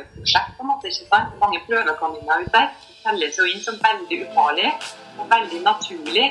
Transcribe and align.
prøveprosjekt, 0.00 0.56
på 0.56 0.64
en 0.64 0.70
måte, 0.70 0.88
ikke 0.88 1.08
sant? 1.08 1.36
Mange 1.42 1.60
prøvekaniner 1.66 2.42
ute 2.44 2.54
der. 2.54 2.68
Telles 3.00 3.38
jo 3.38 3.46
inn 3.48 3.62
som 3.64 3.78
veldig 3.80 4.18
ufarlig 4.26 4.70
og 5.18 5.28
veldig 5.30 5.60
naturlig. 5.64 6.26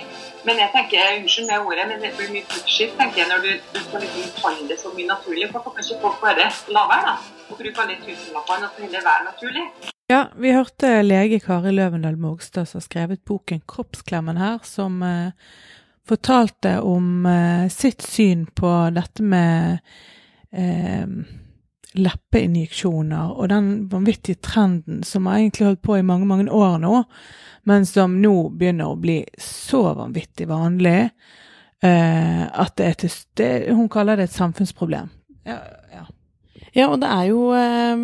Men 0.45 0.61
jeg 0.61 0.69
tenker, 0.75 1.13
unnskyld 1.19 1.47
med 1.49 1.67
ordet, 1.67 1.85
men 1.89 2.03
det 2.03 2.11
blir 2.17 2.33
mye 2.33 2.47
bullshit 2.49 2.91
tenker 2.99 3.23
jeg, 3.23 3.29
når 3.31 3.45
du, 3.45 3.51
du 3.73 3.79
skal 3.85 4.03
liksom 4.05 4.27
kalle 4.41 4.67
det 4.69 4.77
så 4.81 4.93
mye 4.95 5.09
naturlig. 5.09 5.49
Kan 5.53 5.81
ikke 5.83 6.01
folk 6.03 6.21
bare 6.21 6.49
la 6.75 6.85
være, 6.93 7.07
da? 7.09 7.15
Og 7.49 7.57
bruke 7.57 7.85
alle 7.85 7.97
tusenlappene 8.05 8.69
og 8.69 8.75
så 8.75 8.85
heller 8.85 9.09
være 9.09 9.25
naturlig? 9.31 9.65
Ja, 10.09 10.21
vi 10.41 10.53
hørte 10.55 10.93
lege 11.05 11.41
Kari 11.43 11.73
Løvendal 11.73 12.17
Mogstad 12.17 12.65
som 12.65 12.79
har 12.79 12.85
skrevet 12.87 13.25
boken 13.25 13.61
'Kroppsklemmen' 13.61 14.41
her, 14.41 14.57
som 14.63 15.03
eh, 15.03 15.31
fortalte 16.07 16.79
om 16.81 17.25
eh, 17.25 17.67
sitt 17.69 18.01
syn 18.01 18.47
på 18.57 18.71
dette 18.95 19.23
med 19.23 19.77
eh, 20.51 21.05
leppeinjeksjoner 21.97 23.33
og 23.33 23.49
den 23.49 23.69
vanvittige 23.89 24.37
trenden 24.45 25.01
som 25.03 25.25
har 25.25 25.39
egentlig 25.39 25.71
holdt 25.71 25.85
på 25.85 25.97
i 25.97 26.05
mange, 26.05 26.27
mange 26.29 26.51
år 26.53 26.77
nå, 26.83 27.03
men 27.69 27.85
som 27.89 28.19
nå 28.21 28.33
begynner 28.53 28.91
å 28.91 28.99
bli 28.99 29.23
så 29.41 29.81
vanvittig 29.97 30.47
vanlig 30.49 31.09
eh, 31.83 32.43
at 32.45 32.75
det 32.77 32.85
er 32.85 32.99
til 33.03 33.15
det, 33.39 33.51
Hun 33.73 33.89
kaller 33.89 34.19
det 34.19 34.29
et 34.29 34.37
samfunnsproblem. 34.37 35.09
Ja, 35.47 35.59
ja. 35.93 36.05
Ja, 36.75 36.89
og 36.91 36.99
det 37.01 37.09
er 37.09 37.23
jo 37.31 37.39
eh, 37.57 38.03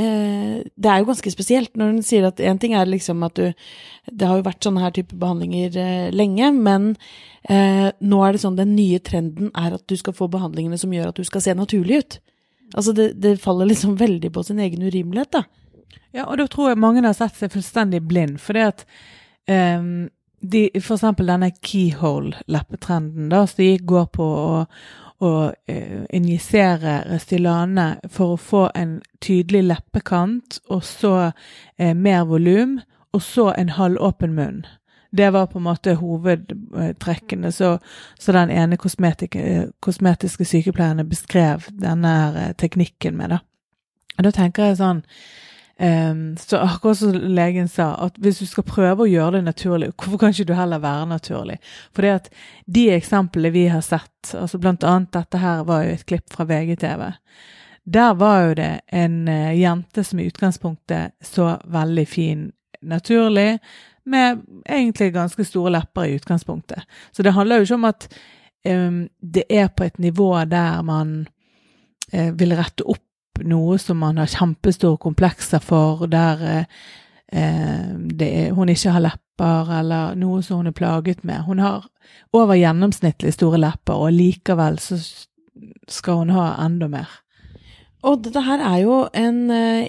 eh, 0.00 0.56
Det 0.64 0.90
er 0.90 1.02
jo 1.02 1.08
ganske 1.10 1.32
spesielt 1.32 1.76
når 1.76 1.92
hun 1.92 2.02
sier 2.06 2.28
at 2.30 2.40
én 2.40 2.60
ting 2.60 2.72
er 2.74 2.88
liksom 2.88 3.22
at 3.26 3.36
du 3.36 3.52
Det 4.06 4.26
har 4.26 4.40
jo 4.40 4.46
vært 4.46 4.64
sånne 4.64 4.80
her 4.80 4.94
type 4.96 5.16
behandlinger 5.16 5.76
eh, 5.76 6.08
lenge, 6.14 6.52
men 6.56 6.94
eh, 7.48 7.92
nå 8.00 8.24
er 8.24 8.32
det 8.32 8.42
sånn 8.42 8.58
den 8.58 8.74
nye 8.78 8.98
trenden 8.98 9.52
er 9.54 9.76
at 9.76 9.86
du 9.86 9.96
skal 9.96 10.16
få 10.16 10.30
behandlingene 10.32 10.78
som 10.80 10.92
gjør 10.92 11.12
at 11.12 11.20
du 11.20 11.24
skal 11.24 11.44
se 11.44 11.54
naturlig 11.54 12.00
ut. 12.00 12.20
Altså 12.74 12.94
det, 12.96 13.12
det 13.22 13.38
faller 13.42 13.70
liksom 13.70 13.96
veldig 14.04 14.32
på 14.32 14.44
sin 14.46 14.58
egen 14.58 14.82
urimelighet, 14.82 15.32
da. 15.32 15.44
Ja, 16.12 16.26
og 16.26 16.38
da 16.40 16.46
tror 16.50 16.72
jeg 16.72 16.82
mange 16.82 17.04
har 17.06 17.14
sett 17.14 17.36
seg 17.38 17.52
fullstendig 17.54 18.02
blind, 18.10 18.40
for 18.42 18.58
det 18.58 18.64
at 18.66 18.84
um, 19.78 20.08
de, 20.40 20.64
for 20.80 20.96
eksempel 20.96 21.30
denne 21.30 21.52
keyhole-leppetrenden, 21.54 23.28
da, 23.30 23.44
som 23.46 23.62
de 23.62 23.76
går 23.92 24.08
på 24.16 24.26
å, 24.26 24.64
å 25.22 25.32
uh, 25.50 26.02
injisere 26.16 26.96
Restylane 27.10 27.92
for 28.10 28.34
å 28.34 28.40
få 28.40 28.64
en 28.74 28.98
tydelig 29.22 29.62
leppekant, 29.68 30.58
og 30.70 30.82
så 30.86 31.14
uh, 31.30 31.94
mer 31.94 32.26
volum, 32.30 32.80
og 33.14 33.22
så 33.26 33.50
en 33.54 33.74
halvåpen 33.78 34.34
munn. 34.34 34.64
Det 35.10 35.30
var 35.34 35.46
på 35.50 35.58
en 35.58 35.66
måte 35.66 35.96
hovedtrekkene 35.98 37.50
så, 37.52 37.78
så 38.18 38.32
den 38.32 38.50
ene 38.54 38.78
kosmetiske 38.78 40.46
sykepleierne 40.46 41.04
beskrev 41.08 41.66
denne 41.74 42.52
teknikken 42.58 43.16
med. 43.18 43.34
da. 43.34 43.40
Og 44.20 44.26
da 44.26 44.32
tenker 44.36 44.68
jeg 44.68 44.78
sånn 44.80 45.00
um, 45.80 46.22
Så 46.36 46.60
akkurat 46.60 47.00
som 47.00 47.16
legen 47.16 47.70
sa, 47.72 47.94
at 48.06 48.18
hvis 48.20 48.42
du 48.42 48.46
skal 48.50 48.66
prøve 48.68 49.06
å 49.06 49.10
gjøre 49.10 49.38
det 49.38 49.46
naturlig, 49.48 49.92
hvorfor 49.96 50.20
kan 50.20 50.34
ikke 50.34 50.50
du 50.50 50.54
heller 50.58 50.82
være 50.82 51.08
naturlig? 51.14 51.56
For 51.96 52.06
det 52.06 52.16
at 52.18 52.30
de 52.66 52.90
eksemplene 52.94 53.54
vi 53.54 53.66
har 53.72 53.82
sett, 53.86 54.34
altså 54.36 54.60
blant 54.60 54.84
annet 54.84 55.14
dette 55.16 55.40
her 55.40 55.64
var 55.68 55.86
jo 55.86 55.96
et 55.96 56.06
klipp 56.06 56.28
fra 56.30 56.46
VGTV. 56.46 57.06
Der 57.90 58.14
var 58.20 58.42
jo 58.44 58.56
det 58.60 58.72
en 58.92 59.22
uh, 59.26 59.52
jente 59.56 60.04
som 60.04 60.20
i 60.20 60.28
utgangspunktet 60.28 61.16
så 61.24 61.54
veldig 61.64 62.08
fin 62.08 62.50
naturlig, 62.80 63.58
med 64.04 64.42
egentlig 64.68 65.12
ganske 65.14 65.44
store 65.44 65.72
lepper 65.74 66.08
i 66.08 66.16
utgangspunktet. 66.18 66.82
Så 67.12 67.22
det 67.22 67.34
handler 67.36 67.60
jo 67.60 67.68
ikke 67.68 67.78
om 67.80 67.88
at 67.90 68.08
um, 68.68 69.04
det 69.20 69.44
er 69.50 69.68
på 69.68 69.84
et 69.84 69.98
nivå 69.98 70.32
der 70.50 70.82
man 70.82 71.28
uh, 72.14 72.30
vil 72.38 72.56
rette 72.58 72.86
opp 72.86 73.06
noe 73.40 73.78
som 73.80 74.00
man 74.02 74.18
har 74.20 74.28
kjempestore 74.28 75.00
komplekser 75.00 75.62
for, 75.64 76.06
der 76.10 76.44
uh, 76.44 76.64
er, 77.32 78.50
hun 78.52 78.68
ikke 78.68 78.92
har 78.96 79.04
lepper, 79.04 79.72
eller 79.80 80.14
noe 80.18 80.42
som 80.42 80.60
hun 80.60 80.70
er 80.70 80.76
plaget 80.76 81.24
med. 81.24 81.44
Hun 81.46 81.62
har 81.62 81.86
over 82.32 82.58
gjennomsnittlig 82.58 83.32
store 83.36 83.60
lepper, 83.62 83.94
og 83.94 84.12
likevel 84.12 84.78
så 84.82 84.98
skal 85.88 86.24
hun 86.24 86.34
ha 86.34 86.52
enda 86.64 86.88
mer. 86.90 87.08
Og 88.02 88.22
dette 88.24 88.42
her 88.44 88.62
er 88.64 88.78
jo 88.82 89.02
en 89.14 89.42
uh, 89.52 89.88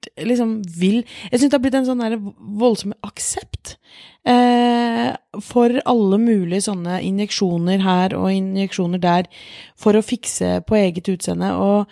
helt 0.00 0.26
liksom 0.28 0.62
vill 0.62 1.04
Jeg 1.30 1.40
syns 1.40 1.50
det 1.50 1.56
har 1.56 1.62
blitt 1.62 1.74
en 1.74 1.86
sånn 1.86 2.34
voldsom 2.58 2.92
aksept 3.02 3.76
eh, 4.24 5.14
for 5.40 5.80
alle 5.84 6.18
mulige 6.18 6.62
sånne 6.68 7.00
injeksjoner 7.02 7.80
her 7.80 8.14
og 8.14 8.32
injeksjoner 8.32 8.98
der 8.98 9.28
for 9.76 9.96
å 9.96 10.02
fikse 10.02 10.62
på 10.66 10.76
eget 10.76 11.08
utseende. 11.08 11.52
Og 11.56 11.86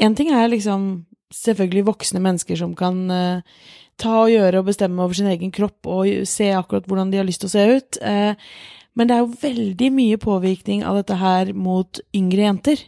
én 0.00 0.14
ting 0.16 0.32
er 0.32 0.48
liksom 0.48 1.06
selvfølgelig 1.32 1.86
voksne 1.86 2.20
mennesker 2.20 2.56
som 2.56 2.74
kan 2.74 3.10
eh, 3.10 3.42
ta 3.98 4.22
og 4.24 4.32
gjøre 4.32 4.60
og 4.60 4.68
bestemme 4.68 5.02
over 5.02 5.14
sin 5.14 5.30
egen 5.30 5.52
kropp 5.52 5.86
og 5.86 6.26
se 6.28 6.52
akkurat 6.52 6.86
hvordan 6.86 7.10
de 7.12 7.20
har 7.20 7.26
lyst 7.26 7.44
til 7.44 7.50
å 7.50 7.56
se 7.56 7.66
ut. 7.76 8.00
Eh, 8.02 8.34
men 8.98 9.08
det 9.08 9.14
er 9.14 9.22
jo 9.22 9.40
veldig 9.40 9.88
mye 9.96 10.18
påvirkning 10.20 10.82
av 10.84 10.98
dette 10.98 11.16
her 11.16 11.52
mot 11.56 12.00
yngre 12.16 12.42
jenter. 12.44 12.82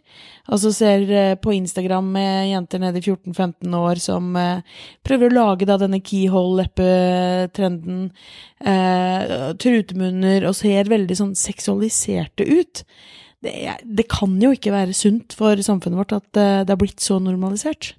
Altså 0.53 0.73
ser 0.77 1.07
eh, 1.09 1.37
på 1.41 1.55
Instagram 1.57 2.11
med 2.13 2.51
jenter 2.51 2.83
nede 2.83 3.01
i 3.01 3.07
14-15 3.07 3.79
år 3.79 4.03
som 4.05 4.37
eh, 4.37 4.61
prøver 5.07 5.33
å 5.33 5.37
lage 5.39 5.69
da 5.69 5.79
denne 5.81 6.03
keyhole-leppetrenden, 6.05 8.05
eh, 8.61 9.35
trutemunner, 9.65 10.45
og 10.45 10.59
ser 10.61 10.93
veldig 10.93 11.17
sånn 11.23 11.35
seksualiserte 11.41 12.45
ut. 12.53 12.85
Det, 13.45 13.57
det, 13.85 14.09
kan 14.13 14.37
jo 14.41 14.53
ikke 14.53 14.77
være 14.77 14.97
sunt 14.97 15.33
for 15.37 15.57
samfunnet 15.65 16.05
vårt 16.05 16.17
at 16.21 16.31
eh, 16.37 16.63
det 16.69 16.77
har 16.77 16.85
blitt 16.85 17.01
så 17.05 17.17
normalisert. 17.17 17.95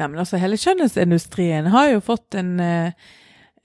Nei, 0.00 0.08
men 0.08 0.20
altså 0.22 0.40
hele 0.40 0.56
skjønnhetsindustrien 0.60 1.68
har 1.72 1.92
jo 1.92 2.04
fått 2.04 2.40
en 2.40 2.56
eh, 2.64 3.08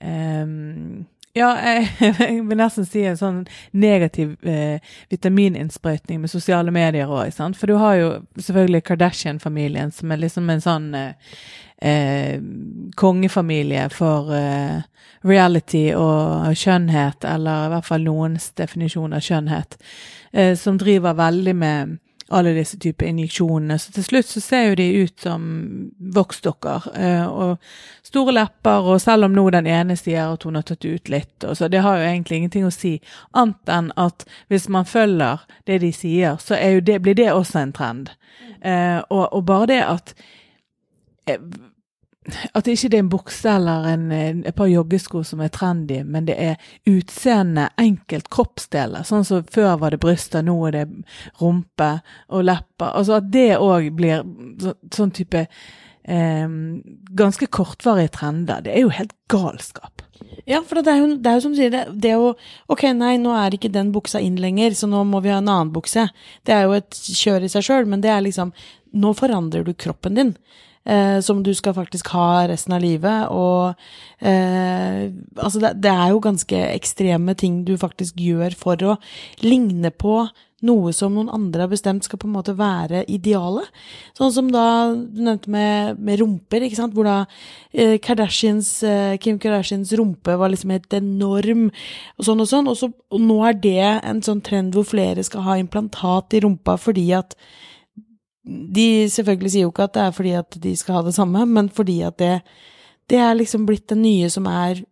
um 0.04 1.06
ja, 1.36 1.50
jeg, 1.60 1.88
jeg, 2.20 2.40
vil 2.48 2.58
nesten 2.58 2.88
si 2.88 3.04
en 3.06 3.18
sånn 3.20 3.42
negativ 3.76 4.34
eh, 4.46 4.80
vitamininnsprøytning 5.12 6.22
med 6.22 6.32
sosiale 6.32 6.72
medier 6.74 7.12
òg. 7.12 7.34
For 7.58 7.70
du 7.70 7.76
har 7.80 8.00
jo 8.00 8.10
selvfølgelig 8.40 8.84
Kardashian-familien, 8.88 9.92
som 9.92 10.12
er 10.12 10.22
liksom 10.22 10.50
en 10.52 10.64
sånn 10.64 10.90
eh, 10.96 11.36
eh, 11.82 12.40
kongefamilie 12.96 13.88
for 13.92 14.32
eh, 14.36 14.80
reality 15.26 15.90
og 15.96 16.56
skjønnhet, 16.56 17.24
eller 17.28 17.66
i 17.66 17.74
hvert 17.74 17.88
fall 17.88 18.06
noens 18.06 18.50
definisjon 18.56 19.16
av 19.16 19.24
skjønnhet, 19.24 19.78
eh, 20.32 20.54
som 20.58 20.78
driver 20.80 21.18
veldig 21.18 21.56
med 21.56 21.96
alle 22.28 22.54
disse 22.56 22.78
typer 22.78 23.06
injeksjonene. 23.06 23.78
Så 23.78 23.92
til 23.94 24.04
slutt 24.04 24.28
så 24.30 24.40
ser 24.42 24.64
jo 24.68 24.78
de 24.78 24.86
ut 25.04 25.20
som 25.22 25.44
voksdokker. 26.16 26.88
Eh, 26.98 27.26
og 27.26 27.56
store 28.06 28.34
lepper, 28.34 28.88
og 28.90 29.00
selv 29.02 29.28
om 29.28 29.36
nå 29.36 29.46
den 29.54 29.68
ene 29.70 29.96
sier 29.98 30.32
at 30.34 30.46
hun 30.46 30.58
har 30.58 30.66
tatt 30.66 30.84
ut 30.84 31.10
litt, 31.12 31.36
og 31.44 31.56
så 31.58 31.70
det 31.70 31.84
har 31.86 32.00
jo 32.00 32.08
egentlig 32.08 32.40
ingenting 32.40 32.66
å 32.66 32.74
si, 32.74 32.96
annet 33.36 33.72
enn 33.72 33.92
at 34.00 34.26
hvis 34.50 34.68
man 34.72 34.88
følger 34.88 35.46
det 35.66 35.80
de 35.84 35.92
sier, 35.94 36.40
så 36.42 36.58
det, 36.82 37.00
blir 37.02 37.18
det 37.18 37.30
også 37.32 37.62
en 37.62 37.76
trend. 37.76 38.12
Eh, 38.60 38.98
og, 39.10 39.24
og, 39.32 39.42
bare 39.46 39.70
det 39.70 39.82
at 39.84 40.14
eh, 42.26 42.44
at 42.52 42.66
det 42.66 42.76
ikke 42.76 42.92
er 42.92 43.02
en 43.04 43.10
bukse 43.12 43.54
eller 43.54 43.88
en, 43.92 44.10
et 44.44 44.56
par 44.56 44.70
joggesko 44.70 45.22
som 45.26 45.42
er 45.44 45.52
trendy, 45.54 46.02
men 46.04 46.28
det 46.28 46.36
er 46.42 46.70
utseende, 46.90 47.68
enkelt 47.80 48.30
kroppsdeler. 48.34 49.06
Sånn 49.06 49.26
som 49.28 49.46
før 49.52 49.78
var 49.82 49.94
det 49.94 50.02
bryster, 50.02 50.44
nå 50.46 50.58
er 50.68 50.78
det 50.78 50.86
rumpe 51.40 51.90
og 52.28 52.46
lepper. 52.46 52.92
Altså 52.92 53.18
at 53.20 53.30
det 53.32 53.50
òg 53.58 53.90
blir 53.96 54.24
så, 54.62 54.76
sånn 54.94 55.14
type 55.16 55.46
eh, 55.46 56.48
ganske 57.22 57.46
kortvarige 57.46 58.14
trender. 58.18 58.64
Det 58.66 58.74
er 58.74 58.86
jo 58.86 58.96
helt 58.96 59.16
galskap. 59.32 60.02
Ja, 60.46 60.60
for 60.62 60.80
det 60.80 60.92
er 60.92 61.00
jo, 61.02 61.08
det 61.18 61.30
er 61.30 61.38
jo 61.38 61.44
som 61.44 61.54
sier, 61.56 61.72
det, 61.72 61.82
det 62.02 62.14
å 62.16 62.30
Ok, 62.72 62.84
nei, 62.96 63.16
nå 63.20 63.32
er 63.36 63.56
ikke 63.56 63.72
den 63.72 63.92
buksa 63.94 64.20
inn 64.22 64.38
lenger, 64.40 64.76
så 64.78 64.88
nå 64.90 65.02
må 65.08 65.20
vi 65.24 65.32
ha 65.32 65.40
en 65.40 65.50
annen 65.50 65.72
bukse. 65.74 66.06
Det 66.46 66.54
er 66.54 66.66
jo 66.66 66.76
et 66.78 67.00
kjør 67.08 67.46
i 67.46 67.50
seg 67.52 67.66
sjøl, 67.66 67.88
men 67.90 68.04
det 68.04 68.12
er 68.12 68.24
liksom 68.26 68.54
Nå 68.96 69.10
forandrer 69.12 69.64
du 69.66 69.74
kroppen 69.76 70.14
din 70.16 70.30
eh, 70.86 71.18
som 71.20 71.42
du 71.42 71.52
skal 71.54 71.76
faktisk 71.76 72.10
ha 72.14 72.46
resten 72.48 72.76
av 72.76 72.82
livet. 72.84 73.28
Og 73.34 73.74
eh, 74.24 75.12
altså 75.36 75.62
det, 75.62 75.76
det, 75.84 75.92
er 75.92 76.14
jo 76.14 76.24
ganske 76.24 76.64
ekstreme 76.72 77.36
ting 77.38 77.64
du 77.66 77.76
faktisk 77.80 78.18
gjør 78.20 78.56
for 78.58 78.90
å 78.94 78.98
ligne 79.44 79.92
på 79.92 80.24
noe 80.64 80.92
som 80.96 81.12
noen 81.12 81.28
andre 81.32 81.66
har 81.66 81.70
bestemt 81.70 82.06
skal 82.06 82.20
på 82.20 82.28
en 82.28 82.34
måte 82.36 82.54
være 82.56 83.02
idealet. 83.12 83.68
Sånn 84.16 84.32
som 84.32 84.48
da 84.52 84.94
du 84.94 85.20
nevnte 85.26 85.52
med, 85.52 86.00
med 86.00 86.20
rumper, 86.22 86.64
ikke 86.64 86.78
sant, 86.78 86.96
hvor 86.96 87.06
da 87.08 87.18
eh, 87.72 87.98
Kardashians, 88.02 88.70
eh, 88.86 89.18
Kim 89.22 89.40
Kardashians 89.42 89.92
rumpe 89.98 90.38
var 90.40 90.52
liksom 90.52 90.72
helt 90.72 90.96
enorm, 90.96 91.68
og 92.16 92.28
sånn 92.28 92.42
og 92.42 92.50
sånn. 92.50 92.72
Og, 92.72 92.80
så, 92.80 92.90
og 93.12 93.22
nå 93.22 93.38
er 93.50 93.60
det 93.60 93.78
en 94.00 94.24
sånn 94.24 94.42
trend 94.46 94.76
hvor 94.76 94.88
flere 94.88 95.24
skal 95.26 95.44
ha 95.46 95.60
implantat 95.60 96.38
i 96.38 96.42
rumpa 96.46 96.78
fordi 96.80 97.10
at 97.18 97.36
de 98.46 98.88
selvfølgelig 99.10 99.52
sier 99.52 99.66
jo 99.66 99.72
ikke 99.72 99.88
at 99.88 99.96
det 99.96 100.02
er 100.04 100.12
fordi 100.14 100.34
at 100.38 100.58
de 100.62 100.74
skal 100.78 101.00
ha 101.00 101.06
det 101.06 101.16
samme, 101.16 101.42
men 101.50 101.70
fordi 101.74 102.00
at 102.06 102.18
det, 102.22 102.34
det 103.10 103.18
er 103.18 103.38
liksom 103.38 103.66
blitt 103.66 103.88
det 103.90 103.98
nye 103.98 104.30
som 104.30 104.46
er 104.50 104.84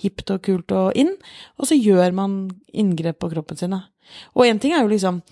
hipt 0.00 0.30
og 0.32 0.42
kult 0.44 0.72
og 0.76 0.96
inn, 0.98 1.14
og 1.58 1.68
så 1.68 1.78
gjør 1.78 2.12
man 2.16 2.42
inngrep 2.72 3.20
på 3.20 3.30
kroppen 3.32 3.58
sin. 3.58 3.78
Og 4.36 4.44
én 4.46 4.60
ting 4.60 4.74
er 4.74 4.84
jo 4.84 4.92
liksom 4.92 5.22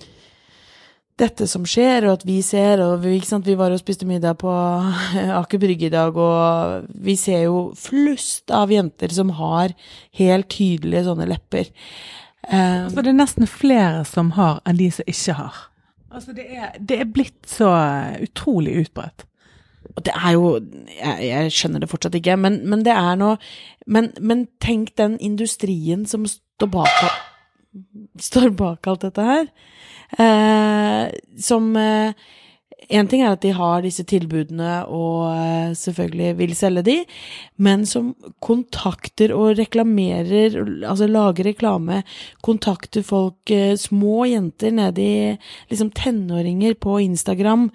dette 1.18 1.48
som 1.50 1.64
skjer, 1.66 2.06
og 2.06 2.18
at 2.18 2.26
vi 2.28 2.38
ser, 2.46 2.80
og 2.84 3.02
vi, 3.02 3.18
vi 3.18 3.56
var 3.58 3.74
og 3.74 3.80
spiste 3.80 4.06
middag 4.08 4.38
på 4.40 4.52
Aker 5.40 5.60
Brygge 5.60 5.88
i 5.88 5.92
dag, 5.92 6.16
og 6.16 6.88
vi 6.94 7.18
ser 7.20 7.48
jo 7.48 7.68
flust 7.76 8.54
av 8.54 8.72
jenter 8.72 9.12
som 9.12 9.34
har 9.36 9.74
helt 10.20 10.48
tydelige 10.54 11.04
sånne 11.08 11.28
lepper. 11.28 11.72
Så 12.48 13.02
det 13.02 13.10
er 13.10 13.16
nesten 13.18 13.50
flere 13.50 14.06
som 14.08 14.30
har, 14.38 14.62
enn 14.64 14.78
de 14.78 14.86
som 14.94 15.10
ikke 15.10 15.34
har. 15.36 15.56
Altså 16.10 16.32
det 16.32 16.46
er, 16.56 16.76
det 16.80 17.00
er 17.02 17.10
blitt 17.12 17.48
så 17.48 17.70
utrolig 18.24 18.78
utbredt. 18.84 19.26
Og 19.96 20.04
det 20.04 20.12
er 20.14 20.32
jo 20.36 20.48
Jeg, 20.58 21.16
jeg 21.28 21.52
skjønner 21.52 21.82
det 21.82 21.90
fortsatt 21.90 22.16
ikke, 22.18 22.36
men, 22.36 22.60
men 22.68 22.84
det 22.86 22.94
er 22.94 23.18
noe 23.18 23.36
men, 23.88 24.10
men, 24.20 24.46
tenk 24.60 24.92
den 25.00 25.16
industrien 25.24 26.04
som 26.06 26.26
står 26.28 26.68
bak, 26.68 26.98
står 28.20 28.50
bak 28.52 28.84
alt 28.90 29.06
dette 29.06 29.24
her. 29.24 29.46
Eh, 30.20 31.14
som 31.40 31.70
eh, 31.80 32.12
en 32.86 33.08
ting 33.10 33.24
er 33.24 33.34
at 33.34 33.42
de 33.42 33.50
har 33.56 33.82
disse 33.84 34.04
tilbudene 34.08 34.84
og 34.86 35.26
uh, 35.34 35.74
selvfølgelig 35.76 36.30
vil 36.38 36.54
selge 36.56 36.84
de, 36.86 36.96
men 37.60 37.84
som 37.88 38.12
kontakter 38.44 39.34
og 39.34 39.58
reklamerer, 39.58 40.56
altså 40.86 41.08
lager 41.10 41.50
reklame, 41.50 42.00
kontakter 42.44 43.04
folk, 43.06 43.40
uh, 43.50 43.74
små 43.80 44.28
jenter 44.30 44.72
nede 44.78 45.04
i 45.04 45.18
liksom 45.72 45.90
tenåringer 45.98 46.78
på 46.80 47.00
Instagram, 47.04 47.68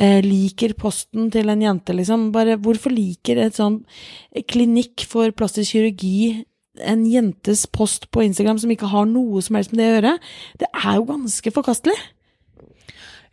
uh, 0.00 0.18
liker 0.24 0.74
posten 0.80 1.30
til 1.34 1.52
en 1.52 1.62
jente, 1.62 1.94
liksom. 1.96 2.30
Bare 2.34 2.58
hvorfor 2.58 2.94
liker 2.94 3.44
et 3.44 3.60
sånn 3.60 3.82
klinikk 4.50 5.06
for 5.06 5.36
plastisk 5.36 5.76
kirurgi 5.76 6.46
en 6.76 7.06
jentes 7.08 7.64
post 7.72 8.10
på 8.12 8.24
Instagram 8.26 8.58
som 8.60 8.72
ikke 8.72 8.90
har 8.90 9.06
noe 9.08 9.40
som 9.44 9.56
helst 9.56 9.72
med 9.72 9.80
det 9.80 9.88
å 9.88 9.96
gjøre? 9.96 10.18
Det 10.60 10.72
er 10.72 10.98
jo 10.98 11.08
ganske 11.12 11.52
forkastelig. 11.54 11.96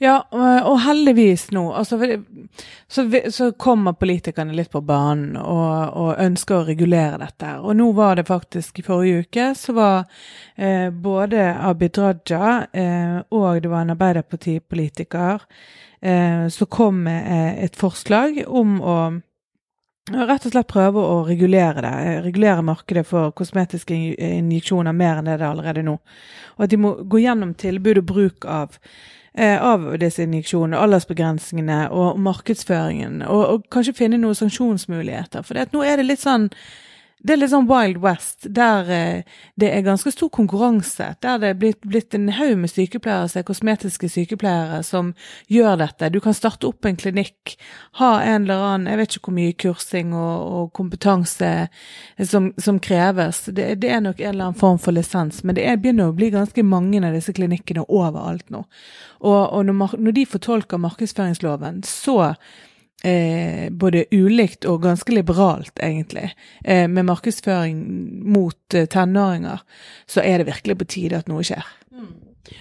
Ja, 0.02 0.16
og 0.32 0.80
heldigvis 0.82 1.48
nå 1.54 1.68
altså, 1.78 2.00
så, 2.88 3.06
så, 3.32 3.52
kommer 3.52 3.94
politikerne 3.94 4.56
litt 4.56 4.72
på 4.74 4.82
banen 4.82 5.38
og, 5.38 5.94
og, 5.94 6.10
ønsker 6.22 6.60
å 6.60 6.68
regulere 6.68 7.20
dette. 7.22 7.54
Og 7.62 7.78
nå 7.78 7.92
var 7.98 8.18
det 8.18 8.28
faktisk 8.28 8.80
i 8.80 8.86
forrige 8.88 9.24
uke 9.24 9.52
så 9.58 9.76
var 9.78 10.00
eh, 10.56 10.90
både 10.90 11.52
Abid 11.62 12.00
Raja 12.02 12.56
eh, 12.74 13.20
og 13.30 13.62
det 13.62 13.72
var 13.72 13.86
en 13.86 13.94
Arbeiderpartipolitiker 13.94 15.46
eh, 16.02 16.48
som 16.50 16.72
kom 16.74 17.06
med 17.06 17.30
eh, 17.30 17.64
et 17.68 17.78
forslag 17.78 18.44
om 18.48 18.80
å 18.82 18.98
rett 20.04 20.46
og 20.50 20.52
slett 20.52 20.68
prøve 20.68 21.00
å 21.00 21.22
regulere 21.24 21.80
det. 21.86 22.22
Regulere 22.26 22.66
markedet 22.66 23.06
for 23.08 23.32
kosmetiske 23.38 23.96
injeksjoner 23.96 24.92
mer 24.92 25.22
enn 25.22 25.30
det 25.30 25.38
det 25.38 25.46
er 25.46 25.54
allerede 25.54 25.86
nå. 25.86 26.00
Og 26.58 26.66
at 26.66 26.74
de 26.74 26.80
må 26.82 26.98
gå 27.08 27.22
gjennom 27.24 27.54
tilbud 27.56 28.02
og 28.02 28.10
bruk 28.10 28.50
av 28.50 28.76
Eh, 28.76 29.23
av 29.42 29.86
disse 29.98 30.22
injeksjonene, 30.28 30.78
aldersbegrensningene 30.78 31.88
og 31.90 32.20
markedsføringen, 32.22 33.24
og, 33.26 33.44
og 33.50 33.64
kanskje 33.74 33.96
finne 33.98 34.20
noen 34.22 34.38
sanksjonsmuligheter. 34.38 35.42
For 35.48 35.58
nå 35.74 35.82
er 35.82 35.98
det 35.98 36.06
litt 36.06 36.22
sånn 36.22 36.52
det 37.24 37.34
er 37.34 37.40
litt 37.40 37.54
sånn 37.54 37.70
Wild 37.70 38.02
West, 38.04 38.50
der 38.52 38.90
eh, 38.92 39.38
det 39.60 39.70
er 39.72 39.86
ganske 39.86 40.12
stor 40.12 40.28
konkurranse. 40.36 41.14
Der 41.24 41.38
det 41.40 41.52
er 41.54 41.60
blitt, 41.60 41.80
blitt 41.88 42.16
en 42.18 42.28
haug 42.36 42.58
med 42.60 42.72
sykepleiere, 42.72 43.30
altså 43.30 43.46
kosmetiske 43.48 44.10
sykepleiere, 44.12 44.82
som 44.84 45.14
gjør 45.52 45.80
dette. 45.80 46.10
Du 46.12 46.20
kan 46.24 46.36
starte 46.36 46.68
opp 46.68 46.84
en 46.86 47.00
klinikk, 47.00 47.56
ha 48.02 48.18
en 48.26 48.44
eller 48.44 48.66
annen 48.68 48.92
Jeg 48.92 49.00
vet 49.00 49.16
ikke 49.16 49.30
hvor 49.30 49.38
mye 49.38 49.56
kursing 49.64 50.12
og, 50.12 50.52
og 50.58 50.68
kompetanse 50.76 51.54
som, 52.20 52.52
som 52.60 52.82
kreves. 52.84 53.46
Det, 53.48 53.70
det, 53.80 53.94
er 53.94 54.04
nok 54.04 54.20
en 54.20 54.34
eller 54.34 54.50
annen 54.50 54.60
form 54.60 54.82
for 54.84 54.96
lisens, 54.96 55.46
men 55.48 55.56
det 55.56 55.64
er, 55.64 55.80
begynner 55.80 56.12
å 56.12 56.18
bli 56.18 56.28
ganske 56.34 56.68
mange 56.68 57.00
av 57.08 57.16
disse 57.16 57.32
klinikkene 57.36 57.88
overalt 57.88 58.52
nå. 58.52 58.66
Og, 59.24 59.42
og 59.48 59.64
når, 59.72 59.96
når 59.96 60.20
de 60.20 60.28
fortolker 60.28 60.84
markedsføringsloven, 60.84 61.86
så 61.88 62.34
eh, 63.04 63.70
både 63.70 64.06
ulikt 64.12 64.66
og 64.70 64.84
ganske 64.88 65.14
liberalt, 65.14 65.76
egentlig, 65.84 66.32
eh, 66.64 66.88
med 66.88 67.06
markedsføring 67.06 67.80
mot 68.34 68.74
eh, 68.74 68.86
tenåringer, 68.86 69.64
så 70.08 70.24
er 70.24 70.40
det 70.42 70.52
virkelig 70.52 70.78
på 70.80 70.92
tide 70.96 71.24
at 71.24 71.32
noe 71.32 71.44
skjer. 71.44 71.68
Mm. 71.92 72.14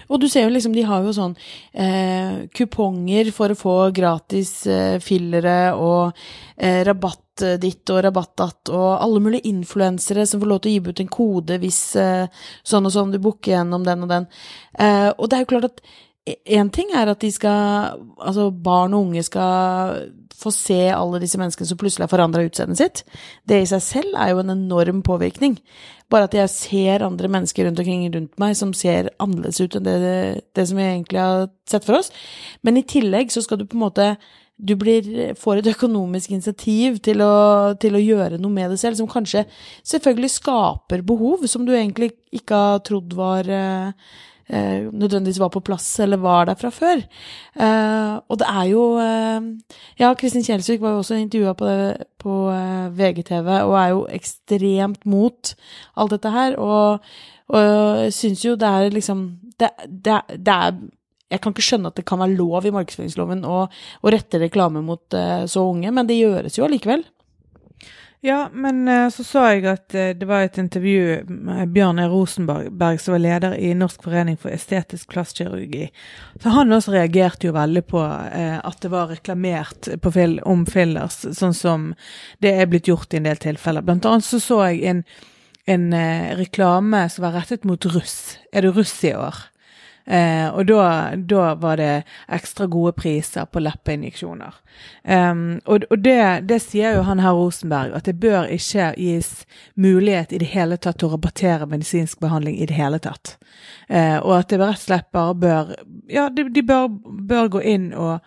Og 0.07 0.21
du 0.21 0.29
ser 0.31 0.47
jo 0.47 0.53
liksom, 0.53 0.75
de 0.75 0.85
har 0.87 1.03
jo 1.03 1.11
sånn 1.15 1.33
eh, 1.73 2.45
kuponger 2.55 3.31
for 3.35 3.51
å 3.51 3.59
få 3.59 3.75
gratis 3.95 4.61
eh, 4.67 4.95
fillere 5.03 5.73
og 5.75 6.15
eh, 6.55 6.83
rabatt 6.87 7.19
ditt 7.33 7.89
og 7.89 8.03
rabatt 8.05 8.35
datt, 8.37 8.69
og 8.69 8.89
alle 9.01 9.19
mulige 9.25 9.49
influensere 9.49 10.21
som 10.29 10.37
får 10.37 10.49
lov 10.51 10.59
til 10.61 10.69
å 10.69 10.73
gi 10.75 10.91
ut 10.93 10.99
en 11.01 11.07
kode 11.15 11.55
hvis 11.63 11.79
sånn 11.97 12.85
og 12.85 12.93
sånn 12.93 13.15
du 13.15 13.17
booker 13.17 13.55
gjennom 13.55 13.81
den 13.87 14.05
og 14.05 14.11
den. 14.11 14.27
Og 15.17 15.23
det 15.25 15.39
er 15.39 15.41
jo 15.41 15.49
klart 15.49 15.65
at 15.71 15.81
Én 16.23 16.69
ting 16.71 16.93
er 16.95 17.09
at 17.11 17.23
skal 17.35 17.99
Altså, 18.17 18.49
barn 18.51 18.93
og 18.93 19.07
unge 19.07 19.23
skal 19.23 20.11
få 20.43 20.51
se 20.51 20.79
alle 20.91 21.21
disse 21.23 21.39
menneskene 21.39 21.67
som 21.69 21.79
plutselig 21.79 22.05
har 22.05 22.11
forandra 22.11 22.43
utseendet 22.43 22.79
sitt. 22.79 23.01
Det 23.47 23.61
i 23.61 23.67
seg 23.69 23.83
selv 23.85 24.17
er 24.19 24.33
jo 24.33 24.41
en 24.41 24.53
enorm 24.55 25.01
påvirkning. 25.05 25.57
Bare 26.11 26.27
at 26.27 26.35
jeg 26.37 26.51
ser 26.51 27.05
andre 27.05 27.29
mennesker 27.31 27.67
rundt 27.67 27.79
omkring 27.79 28.07
rundt 28.13 28.39
meg 28.41 28.55
som 28.59 28.73
ser 28.75 29.11
annerledes 29.23 29.61
ut 29.61 29.77
enn 29.77 29.87
det, 29.87 29.97
det 30.55 30.67
som 30.69 30.79
vi 30.79 30.87
egentlig 30.87 31.21
har 31.21 31.47
sett 31.69 31.85
for 31.87 31.99
oss. 31.99 32.11
Men 32.63 32.79
i 32.79 32.87
tillegg 32.87 33.31
så 33.33 33.43
skal 33.45 33.61
du 33.61 33.67
på 33.67 33.77
en 33.79 33.85
måte 33.85 34.09
du 34.63 34.75
blir, 34.79 35.33
får 35.39 35.59
et 35.59 35.71
økonomisk 35.73 36.31
initiativ 36.31 36.99
til 37.03 37.23
å, 37.25 37.73
til 37.81 37.97
å, 37.97 38.03
gjøre 38.03 38.37
noe 38.39 38.53
med 38.53 38.69
det 38.71 38.77
selv, 38.79 38.99
som 38.99 39.09
kanskje 39.09 39.47
selvfølgelig 39.89 40.29
skaper 40.35 41.01
behov 41.07 41.47
som 41.49 41.65
du 41.65 41.73
egentlig 41.73 42.11
ikke 42.31 42.59
har 42.61 42.83
trodd 42.85 43.15
var 43.17 43.49
eh, 44.49 44.59
eh, 44.59 44.87
nødvendigvis 44.91 45.39
var 45.39 45.49
på 45.49 45.63
plass 45.63 45.99
eller 45.99 46.17
var 46.17 46.45
der 46.45 46.55
fra 46.55 46.69
før. 46.69 47.03
Eh, 47.55 48.15
og 48.27 48.39
det 48.39 48.47
er 48.49 48.65
jo 48.71 48.83
eh, 48.99 49.41
Ja, 49.99 50.13
Kristin 50.13 50.43
Kjelsvik 50.43 50.81
var 50.81 50.95
jo 50.95 51.03
også 51.03 51.15
intervjua 51.15 51.53
på, 51.53 51.69
på 52.19 52.39
eh, 52.51 52.89
VGTV 52.97 53.47
og 53.63 53.77
er 53.79 53.87
jo 53.93 54.07
ekstremt 54.09 55.05
mot 55.05 55.55
alt 55.95 56.11
dette 56.11 56.33
her. 56.33 56.57
Og, 56.57 56.99
og 57.47 58.11
syns 58.13 58.45
jo 58.45 58.55
det 58.55 58.67
er 58.67 58.93
liksom 58.93 59.25
det, 59.59 59.69
det, 59.87 60.21
det 60.37 60.53
er 60.53 60.75
jeg 61.33 61.41
kan 61.41 61.53
ikke 61.53 61.65
skjønne 61.65 61.89
at 61.89 61.97
det 61.97 62.05
kan 62.05 62.21
være 62.21 62.37
lov 62.37 62.65
i 62.67 62.71
markedsføringsloven 62.75 63.41
å 63.49 63.63
rette 64.13 64.37
reklame 64.37 64.83
mot 64.85 65.15
uh, 65.17 65.47
så 65.49 65.63
unge, 65.65 65.89
men 65.89 66.05
det 66.05 66.19
gjøres 66.19 66.59
jo 66.59 66.67
allikevel. 66.67 67.01
Ja, 68.25 68.49
men 68.53 68.87
uh, 68.87 69.09
så 69.09 69.23
så 69.27 69.41
jeg 69.51 69.65
at 69.67 69.91
uh, 69.91 70.13
det 70.15 70.27
var 70.29 70.45
et 70.45 70.55
intervju 70.57 71.25
med 71.27 71.73
Bjørn 71.75 71.97
E. 71.99 72.05
Rosenberg, 72.07 73.01
som 73.03 73.17
var 73.17 73.19
leder 73.19 73.55
i 73.59 73.73
Norsk 73.75 74.05
forening 74.05 74.37
for 74.39 74.53
estetisk 74.55 75.09
plastkirurgi. 75.11 75.89
Så 76.39 76.53
han 76.55 76.71
også 76.71 76.93
reagerte 76.95 77.49
jo 77.49 77.57
veldig 77.57 77.83
på 77.91 77.99
uh, 77.99 78.61
at 78.63 78.79
det 78.79 78.93
var 78.95 79.11
reklamert 79.11 79.91
fill, 80.15 80.37
om 80.47 80.63
fillers, 80.63 81.19
sånn 81.35 81.57
som 81.57 81.89
det 82.39 82.55
er 82.55 82.71
blitt 82.71 82.87
gjort 82.87 83.11
i 83.11 83.19
en 83.19 83.27
del 83.27 83.43
tilfeller. 83.43 83.83
Blant 83.83 84.07
annet 84.07 84.23
så 84.23 84.39
så 84.39 84.61
jeg 84.69 84.85
en, 84.87 85.03
en 85.67 85.89
reklame 86.39 87.03
som 87.11 87.27
var 87.27 87.35
rettet 87.41 87.67
mot 87.67 87.91
russ. 87.91 88.37
Er 88.55 88.63
du 88.63 88.71
russ 88.71 88.95
i 89.03 89.11
år? 89.19 89.49
Eh, 90.05 90.47
og 90.51 90.67
da, 90.67 91.53
var 91.55 91.77
det 91.79 92.03
ekstra 92.27 92.67
gode 92.67 92.91
priser 92.97 93.47
på 93.47 93.61
leppeinjeksjoner. 93.63 94.57
Um, 95.03 95.61
og, 95.65 95.85
og 95.89 96.01
det, 96.03 96.47
det, 96.49 96.59
sier 96.65 96.97
jo 96.97 97.05
han 97.07 97.21
her 97.23 97.35
Rosenberg, 97.37 97.93
at 97.95 98.09
det 98.09 98.17
bør 98.19 98.49
ikke 98.51 98.91
gis 98.99 99.45
mulighet 99.79 100.33
i 100.33 100.41
det 100.43 100.51
hele 100.51 100.77
tatt 100.77 100.99
til 100.99 101.07
å 101.07 101.15
rabattere 101.15 101.69
medisinsk 101.71 102.19
behandling 102.23 102.59
i 102.59 102.67
det 102.67 102.75
hele 102.75 102.99
tatt. 103.03 103.37
Eh, 103.87 104.17
og 104.19 104.41
at 104.41 104.51
det 104.51 104.59
rett 104.59 104.81
og 104.81 104.83
slett 104.83 105.11
bare 105.15 105.35
bør 105.39 105.75
Ja, 106.11 106.27
de, 106.29 106.49
de 106.51 106.63
bør, 106.67 106.89
bør 107.29 107.53
gå 107.57 107.63
inn 107.75 107.93
og 107.95 108.19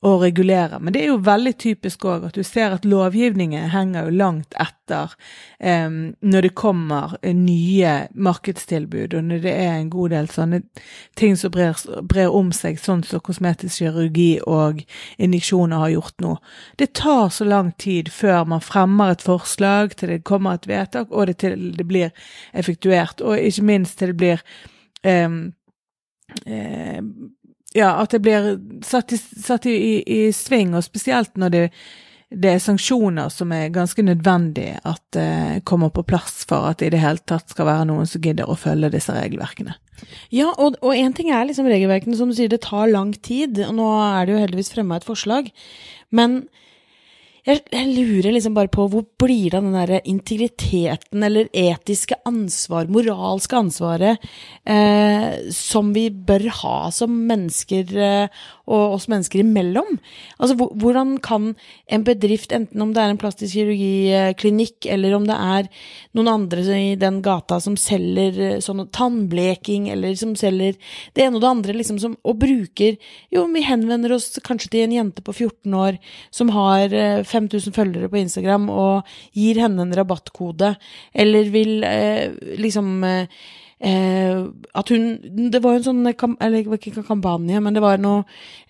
å 0.00 0.14
regulere. 0.22 0.78
Men 0.78 0.94
det 0.94 1.02
er 1.02 1.10
jo 1.10 1.18
veldig 1.26 1.54
typisk 1.58 2.04
òg 2.06 2.28
at 2.28 2.36
du 2.38 2.44
ser 2.46 2.74
at 2.76 2.86
lovgivningen 2.86 3.70
henger 3.72 4.06
jo 4.06 4.18
langt 4.20 4.54
etter 4.60 5.14
um, 5.58 5.98
når 6.22 6.46
det 6.46 6.52
kommer 6.58 7.16
nye 7.26 7.94
markedstilbud, 8.14 9.16
og 9.18 9.26
når 9.26 9.42
det 9.42 9.54
er 9.58 9.72
en 9.74 9.90
god 9.90 10.14
del 10.14 10.30
sånne 10.30 10.62
ting 11.18 11.34
som 11.40 11.52
brer, 11.54 11.74
brer 12.06 12.34
om 12.34 12.52
seg, 12.54 12.78
sånn 12.78 13.02
som 13.06 13.22
kosmetisk 13.26 13.82
kirurgi 13.82 14.38
og 14.46 14.84
injeksjoner 15.18 15.82
har 15.82 15.94
gjort 15.96 16.24
nå. 16.24 16.36
Det 16.78 16.92
tar 16.98 17.34
så 17.34 17.48
lang 17.48 17.72
tid 17.82 18.12
før 18.14 18.46
man 18.54 18.62
fremmer 18.64 19.16
et 19.16 19.26
forslag, 19.26 19.98
til 19.98 20.14
det 20.14 20.22
kommer 20.28 20.58
et 20.60 20.70
vedtak, 20.70 21.10
og 21.10 21.26
det 21.26 21.40
til 21.42 21.72
det 21.74 21.86
blir 21.88 22.14
effektuert, 22.54 23.20
og 23.20 23.38
ikke 23.38 23.66
minst 23.66 23.98
til 23.98 24.14
det 24.14 24.20
blir 24.22 24.46
eh, 25.02 25.28
ja, 27.76 27.94
at 28.02 28.14
det 28.14 28.22
blir 28.24 28.54
satt 28.84 29.12
i, 29.12 29.18
satt 29.18 29.66
i, 29.68 29.78
i, 30.00 30.20
sving, 30.32 30.74
og 30.76 30.86
spesielt 30.86 31.36
når 31.40 31.52
det, 31.54 31.62
det, 32.30 32.54
er 32.54 32.62
sanksjoner 32.64 33.28
som 33.32 33.52
er 33.52 33.72
ganske 33.74 34.04
nødvendig 34.04 34.70
at 34.88 35.18
uh, 35.20 35.58
kommer 35.68 35.92
på 35.92 36.06
plass 36.08 36.46
for 36.48 36.70
at 36.70 36.80
det 36.80 36.90
i 36.90 36.94
det 36.96 37.02
hele 37.04 37.24
tatt 37.28 37.52
skal 37.52 37.68
være 37.68 37.90
noen 37.90 38.08
som 38.08 38.24
gidder 38.24 38.48
å 38.48 38.56
følge 38.58 38.92
disse 38.94 39.14
regelverkene. 39.16 39.76
Ja, 40.30 40.52
og 40.54 40.78
én 40.94 41.12
ting 41.16 41.32
er 41.34 41.48
liksom 41.48 41.66
regelverkene, 41.68 42.16
som 42.16 42.30
du 42.30 42.36
sier, 42.38 42.50
det 42.52 42.62
tar 42.64 42.86
lang 42.92 43.10
tid. 43.12 43.58
og 43.66 43.74
Nå 43.80 43.88
er 44.06 44.26
det 44.26 44.36
jo 44.36 44.42
heldigvis 44.44 44.70
fremma 44.70 45.00
et 45.00 45.08
forslag. 45.08 45.50
Men 46.14 46.44
jeg, 47.46 47.62
jeg, 47.72 47.86
lurer 47.94 48.34
liksom 48.34 48.56
bare 48.56 48.70
på 48.72 48.86
hvor 48.90 49.04
blir 49.20 49.52
det 49.52 49.58
av 49.58 49.66
den 49.66 49.76
derre 49.76 50.00
integriteten 50.08 51.24
eller 51.24 51.50
etiske 51.56 52.18
ansvar, 52.28 52.90
moralske 52.92 53.58
ansvaret, 53.58 54.28
eh, 54.68 55.50
som 55.54 55.92
vi 55.96 56.08
bør 56.10 56.48
ha 56.62 56.76
som 56.94 57.14
mennesker 57.28 57.94
eh, 57.96 58.44
og 58.68 58.98
oss 58.98 59.08
mennesker 59.10 59.42
imellom? 59.42 59.96
Altså 60.38 60.54
hvordan 60.58 61.16
kan 61.24 61.54
en 61.88 62.04
bedrift, 62.06 62.52
enten 62.52 62.84
om 62.84 62.92
det 62.94 63.02
er 63.02 63.14
en 63.14 63.20
plastisk 63.20 63.56
kirurgiklinikk, 63.56 64.86
eller 64.92 65.16
om 65.16 65.26
det 65.28 65.38
er 65.38 65.70
noen 66.18 66.32
andre 66.34 66.64
i 66.76 66.94
den 67.00 67.22
gata 67.24 67.58
som 67.64 67.78
selger 67.80 68.38
eh, 68.44 68.58
sånn 68.64 68.84
tannbleking, 68.94 69.88
eller 69.94 70.14
som 70.20 70.34
selger 70.38 70.76
det 71.16 71.24
ene 71.24 71.38
og 71.38 71.44
det 71.44 71.52
andre, 71.52 71.78
liksom, 71.80 72.00
som, 72.02 72.16
og 72.22 72.38
bruker 72.38 72.98
Jo, 73.32 73.44
vi 73.52 73.64
henvender 73.64 74.12
oss 74.14 74.36
kanskje 74.44 74.70
til 74.72 74.86
en 74.86 74.94
jente 74.94 75.24
på 75.24 75.32
14 75.34 75.74
år 75.74 75.98
som 76.34 76.52
har 76.54 76.92
50 76.92 76.98
eh, 76.98 77.48
5000 77.48 77.74
følgere 77.76 78.10
på 78.10 78.20
Instagram 78.20 78.68
og 78.72 79.08
gir 79.36 79.60
henne 79.62 79.84
en 79.84 79.94
rabattkode, 79.96 80.74
eller 81.14 81.50
vil 81.54 81.84
eh, 81.86 82.34
liksom 82.60 83.04
eh, 83.06 83.40
eh 83.80 84.46
at 84.74 84.88
hun 84.88 85.50
Det 85.52 85.62
var 85.62 85.76
jo 85.76 85.80
en 85.82 85.88
sånn 85.88 86.36
Eller 86.40 86.76
ikke 86.76 87.04
kampanje, 87.06 87.60
men 87.62 87.74
det 87.74 87.82
var 87.82 87.98
noe 88.02 88.24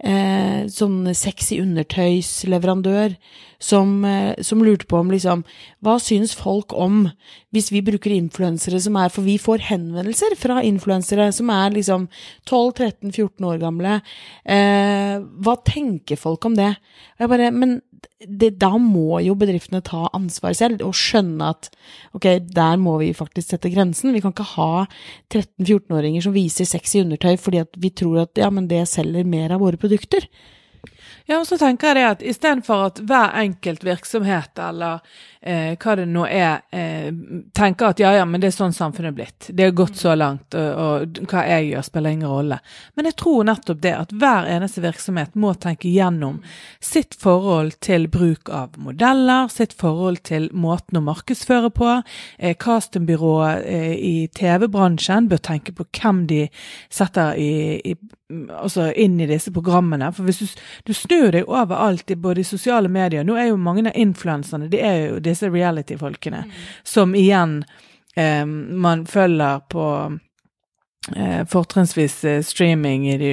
eh, 0.05 0.67
sånn 0.73 1.09
sexy 1.17 1.61
undertøysleverandør 1.63 3.17
som, 3.59 4.05
eh, 4.07 4.37
som, 4.47 4.63
lurte 4.63 4.87
på 4.87 5.01
om 5.01 5.11
liksom 5.11 5.43
Hva 5.83 5.97
syns 6.03 6.35
folk 6.39 6.73
om 6.77 7.09
hvis 7.55 7.71
vi 7.73 7.81
bruker 7.83 8.13
influensere 8.13 8.79
som 8.81 8.97
er 9.01 9.11
For 9.11 9.27
vi 9.27 9.39
får 9.41 9.65
henvendelser 9.71 10.37
fra 10.39 10.61
influensere 10.63 11.31
som 11.35 11.51
er 11.51 11.75
liksom 11.75 12.07
12-13-14 12.47 13.47
år 13.49 13.59
gamle. 13.63 13.99
Eh, 14.45 15.17
hva 15.19 15.57
tenker 15.65 16.21
folk 16.21 16.45
om 16.47 16.59
det? 16.59 16.75
Og 17.17 17.25
jeg 17.25 17.33
bare 17.35 17.51
Men 17.51 17.81
det, 18.19 18.51
da 18.61 18.71
må 18.81 19.21
jo 19.25 19.37
bedriftene 19.39 19.81
ta 19.85 20.07
ansvar 20.17 20.57
selv 20.59 20.83
og 20.87 20.97
skjønne 20.99 21.53
at 21.55 21.71
ok, 22.17 22.29
der 22.45 22.79
må 22.83 22.97
vi 23.03 23.13
faktisk 23.17 23.53
sette 23.53 23.71
grensen. 23.73 24.13
Vi 24.15 24.23
kan 24.25 24.35
ikke 24.35 24.47
ha 24.57 24.85
13-14-åringer 25.33 26.27
som 26.27 26.37
viser 26.37 26.69
sexy 26.69 27.03
undertøy 27.05 27.37
fordi 27.41 27.65
vi 27.79 27.93
tror 27.95 28.25
at 28.27 28.41
ja, 28.41 28.51
men 28.55 28.71
det 28.71 28.85
selger 28.91 29.29
mer 29.29 29.55
av 29.55 29.65
våre 29.65 29.81
produkter. 29.81 30.27
Ja, 31.29 31.43
og 31.43 31.47
så 31.47 31.59
tenker 31.61 31.91
jeg 31.91 31.97
det 31.99 32.05
at 32.09 32.23
istedenfor 32.25 32.87
at 32.87 33.01
hver 33.05 33.35
enkelt 33.37 33.83
virksomhet 33.85 34.57
eller 34.65 35.03
eh, 35.45 35.75
hva 35.77 35.97
det 36.01 36.07
nå 36.09 36.23
er, 36.25 36.63
eh, 36.73 37.11
tenker 37.53 37.91
at 37.91 38.01
ja, 38.01 38.15
ja, 38.17 38.23
men 38.25 38.41
det 38.41 38.49
er 38.49 38.55
sånn 38.57 38.73
samfunnet 38.73 39.11
er 39.11 39.19
blitt. 39.19 39.51
Det 39.53 39.67
har 39.67 39.75
gått 39.77 40.01
så 40.01 40.15
langt, 40.17 40.57
og, 40.57 40.81
og, 40.81 41.21
hva 41.29 41.45
jeg 41.51 41.69
gjør 41.69 41.85
spiller 41.85 42.17
ingen 42.17 42.33
rolle. 42.33 42.61
Men 42.97 43.11
jeg 43.11 43.19
tror 43.21 43.45
nettopp 43.45 43.85
det 43.85 43.93
at 43.99 44.17
hver 44.17 44.49
eneste 44.55 44.81
virksomhet 44.87 45.37
må 45.37 45.53
tenke 45.61 45.93
gjennom 45.93 46.41
sitt 46.81 47.13
forhold 47.21 47.77
til 47.85 48.09
bruk 48.09 48.49
av 48.49 48.81
modeller, 48.81 49.53
sitt 49.53 49.77
forhold 49.77 50.25
til 50.31 50.49
måten 50.57 51.03
å 51.03 51.07
markedsføre 51.11 51.75
på. 51.77 51.99
Eh, 52.39 52.57
Castingbyrået 52.57 53.69
eh, 53.69 53.93
i 54.01 54.15
TV-bransjen 54.33 55.29
bør 55.29 55.45
tenke 55.53 55.77
på 55.77 55.91
hvem 55.93 56.25
de 56.33 56.47
setter 56.89 57.37
i, 57.37 57.53
i 57.85 57.99
altså 58.53 58.93
inn 58.93 59.21
i 59.21 59.27
disse 59.27 59.53
programmene. 59.53 60.11
For 60.13 60.29
hvis 60.29 60.39
du, 60.39 60.61
du 60.85 60.95
snur 60.95 61.33
deg 61.33 61.49
overalt, 61.49 62.11
i 62.11 62.17
både 62.17 62.43
i 62.43 62.49
sosiale 62.49 62.91
medier 62.93 63.25
Nå 63.25 63.37
er 63.39 63.51
jo 63.51 63.61
mange 63.61 63.87
av 63.89 63.97
influenserne 63.97 64.69
det 64.73 64.83
er 64.85 64.99
jo 65.07 65.23
disse 65.25 65.49
reality-folkene, 65.51 66.45
mm. 66.47 66.59
som 66.85 67.15
igjen 67.17 67.63
eh, 68.17 68.45
man 68.45 69.07
følger 69.07 69.65
på 69.73 69.87
eh, 71.17 71.43
fortrinnsvis 71.49 72.21
eh, 72.25 72.43
streaming 72.45 73.09
i 73.09 73.19
de 73.19 73.33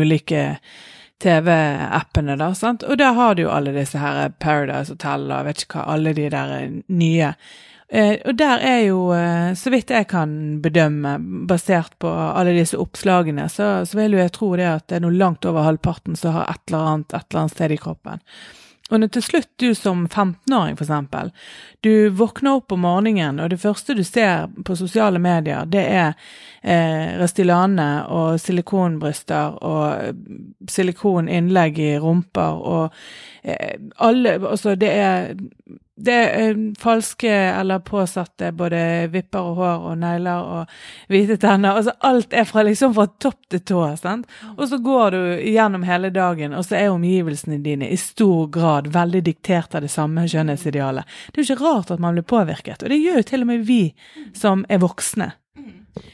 ulike 0.00 0.58
TV-appene, 1.22 2.36
da. 2.36 2.50
sant? 2.54 2.82
Og 2.84 2.98
der 2.98 3.14
har 3.16 3.34
du 3.34 3.46
jo 3.46 3.54
alle 3.54 3.72
disse 3.72 3.98
her 3.98 4.28
Paradise 4.42 4.92
Hotel 4.92 5.30
og 5.30 5.46
vet 5.46 5.64
ikke 5.64 5.80
hva, 5.80 5.94
alle 5.94 6.12
de 6.18 6.28
der 6.34 6.58
nye 6.92 7.32
Eh, 7.32 7.75
og 7.86 8.34
der 8.34 8.62
er 8.66 8.80
jo, 8.88 9.12
eh, 9.14 9.54
så 9.54 9.70
vidt 9.70 9.92
jeg 9.94 10.08
kan 10.10 10.30
bedømme, 10.62 11.16
basert 11.46 11.94
på 12.02 12.10
alle 12.10 12.56
disse 12.56 12.78
oppslagene, 12.78 13.46
så, 13.48 13.86
så 13.86 14.00
vil 14.00 14.16
jo 14.16 14.22
jeg 14.24 14.34
tro 14.34 14.48
det 14.58 14.66
at 14.66 14.86
det 14.90 14.98
er 14.98 15.06
noe 15.06 15.14
langt 15.14 15.46
over 15.46 15.62
halvparten 15.62 16.18
som 16.18 16.34
har 16.34 16.50
et 16.50 16.62
eller 16.66 16.92
annet 16.92 17.14
et 17.14 17.26
eller 17.30 17.44
annet 17.44 17.54
sted 17.54 17.76
i 17.76 17.78
kroppen. 17.80 18.24
Og 18.90 19.00
når 19.02 19.10
til 19.16 19.22
slutt 19.24 19.48
du 19.58 19.72
som 19.74 20.04
15-åring, 20.06 20.76
for 20.78 20.86
eksempel, 20.86 21.32
du 21.82 22.08
våkner 22.14 22.60
opp 22.60 22.74
om 22.74 22.84
morgenen, 22.86 23.40
og 23.42 23.50
det 23.50 23.58
første 23.58 23.96
du 23.98 24.04
ser 24.06 24.46
på 24.66 24.76
sosiale 24.78 25.18
medier, 25.18 25.66
det 25.66 25.82
er 25.82 26.12
eh, 26.62 27.16
Restylane 27.18 27.88
og 28.14 28.38
silikonbryster 28.38 29.58
og 29.66 30.70
silikoninnlegg 30.70 31.82
i 31.82 31.90
rumper 32.02 32.62
og 32.62 32.94
eh, 33.42 33.74
alle 33.98 34.38
Altså, 34.38 34.76
det 34.78 34.92
er 34.92 35.34
det 35.96 36.56
falske 36.78 37.30
eller 37.32 37.78
påsatte 37.78 38.50
både 38.52 38.78
vipper 39.12 39.40
og 39.40 39.56
hår 39.56 39.86
og 39.90 39.94
negler 40.02 40.42
og 40.44 40.74
hvite 41.12 41.38
tenner. 41.40 41.78
Altså 41.78 41.94
alt 42.04 42.36
er 42.36 42.44
fra, 42.48 42.64
liksom 42.66 42.92
fra 42.96 43.06
topp 43.22 43.48
til 43.52 43.62
tå. 43.64 43.80
sant? 43.96 44.28
Og 44.56 44.68
så 44.68 44.78
går 44.84 45.16
du 45.16 45.20
gjennom 45.40 45.86
hele 45.88 46.10
dagen, 46.12 46.52
og 46.52 46.66
så 46.68 46.76
er 46.76 46.92
omgivelsene 46.92 47.62
dine 47.64 47.88
i 47.88 47.96
stor 48.00 48.50
grad 48.52 48.92
veldig 48.92 49.24
diktert 49.24 49.74
av 49.74 49.86
det 49.86 49.92
samme 49.92 50.26
skjønnhetsidealet. 50.28 51.08
Det 51.32 51.40
er 51.40 51.44
jo 51.44 51.56
ikke 51.56 51.64
rart 51.64 51.94
at 51.94 52.02
man 52.04 52.18
blir 52.18 52.28
påvirket, 52.28 52.84
og 52.84 52.92
det 52.92 53.00
gjør 53.00 53.22
jo 53.22 53.28
til 53.32 53.46
og 53.46 53.52
med 53.54 53.66
vi 53.66 53.82
som 54.36 54.66
er 54.68 54.84
voksne. 54.84 55.32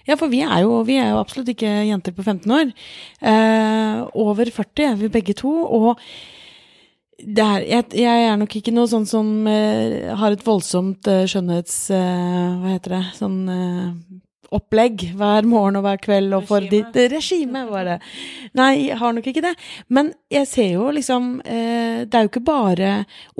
Ja, 0.06 0.14
for 0.14 0.30
vi 0.30 0.44
er, 0.46 0.60
jo, 0.62 0.76
vi 0.86 0.94
er 1.00 1.10
jo, 1.10 1.18
absolutt 1.18 1.50
ikke 1.50 1.70
jenter 1.88 2.14
på 2.14 2.22
15 2.22 2.54
år. 2.54 2.70
Eh, 3.18 4.04
over 4.14 4.46
40 4.46 4.86
er 4.92 5.00
vi 5.00 5.10
begge 5.10 5.34
to. 5.34 5.50
og 5.66 5.98
er, 7.22 7.62
jeg, 7.66 7.86
jeg, 7.94 8.26
er 8.28 8.36
nok 8.40 8.56
ikke 8.58 8.74
noe 8.74 8.90
sånn 8.90 9.06
som 9.08 9.30
uh, 9.46 10.12
har 10.18 10.34
et 10.34 10.44
voldsomt 10.46 11.08
uh, 11.10 11.24
skjønnhets... 11.30 11.78
Uh, 11.94 12.60
hva 12.62 12.74
heter 12.74 12.96
det? 12.98 13.02
Sånn 13.18 13.38
opplegg 14.56 15.06
hver 15.18 15.46
morgen 15.48 15.78
og 15.80 15.86
hver 15.86 16.00
kveld 16.02 16.36
og 16.36 16.46
for 16.50 16.64
ditt 16.72 16.96
regime, 17.12 17.64
var 17.70 17.86
det. 17.88 17.98
Nei, 18.58 18.88
jeg 18.88 18.98
har 19.00 19.14
nok 19.16 19.28
ikke 19.30 19.44
det. 19.44 19.54
Men 19.92 20.12
jeg 20.32 20.48
ser 20.48 20.70
jo 20.74 20.90
liksom 20.92 21.40
eh, 21.44 22.04
Det 22.08 22.18
er 22.18 22.26
jo 22.26 22.30
ikke 22.30 22.44
bare 22.44 22.90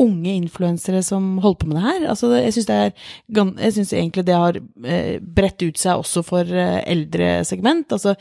unge 0.00 0.32
influensere 0.34 1.02
som 1.04 1.36
holder 1.42 1.60
på 1.60 1.68
med 1.70 1.78
det 1.78 1.84
her. 1.86 2.06
Altså, 2.12 2.32
jeg 2.38 2.54
syns 2.56 3.92
egentlig 3.92 4.26
det 4.28 4.38
har 4.38 4.58
eh, 4.58 5.18
bredt 5.20 5.62
ut 5.64 5.80
seg 5.80 6.02
også 6.02 6.24
for 6.26 6.48
eh, 6.48 6.80
eldre 6.88 7.42
segment. 7.48 7.92
Altså 7.92 8.14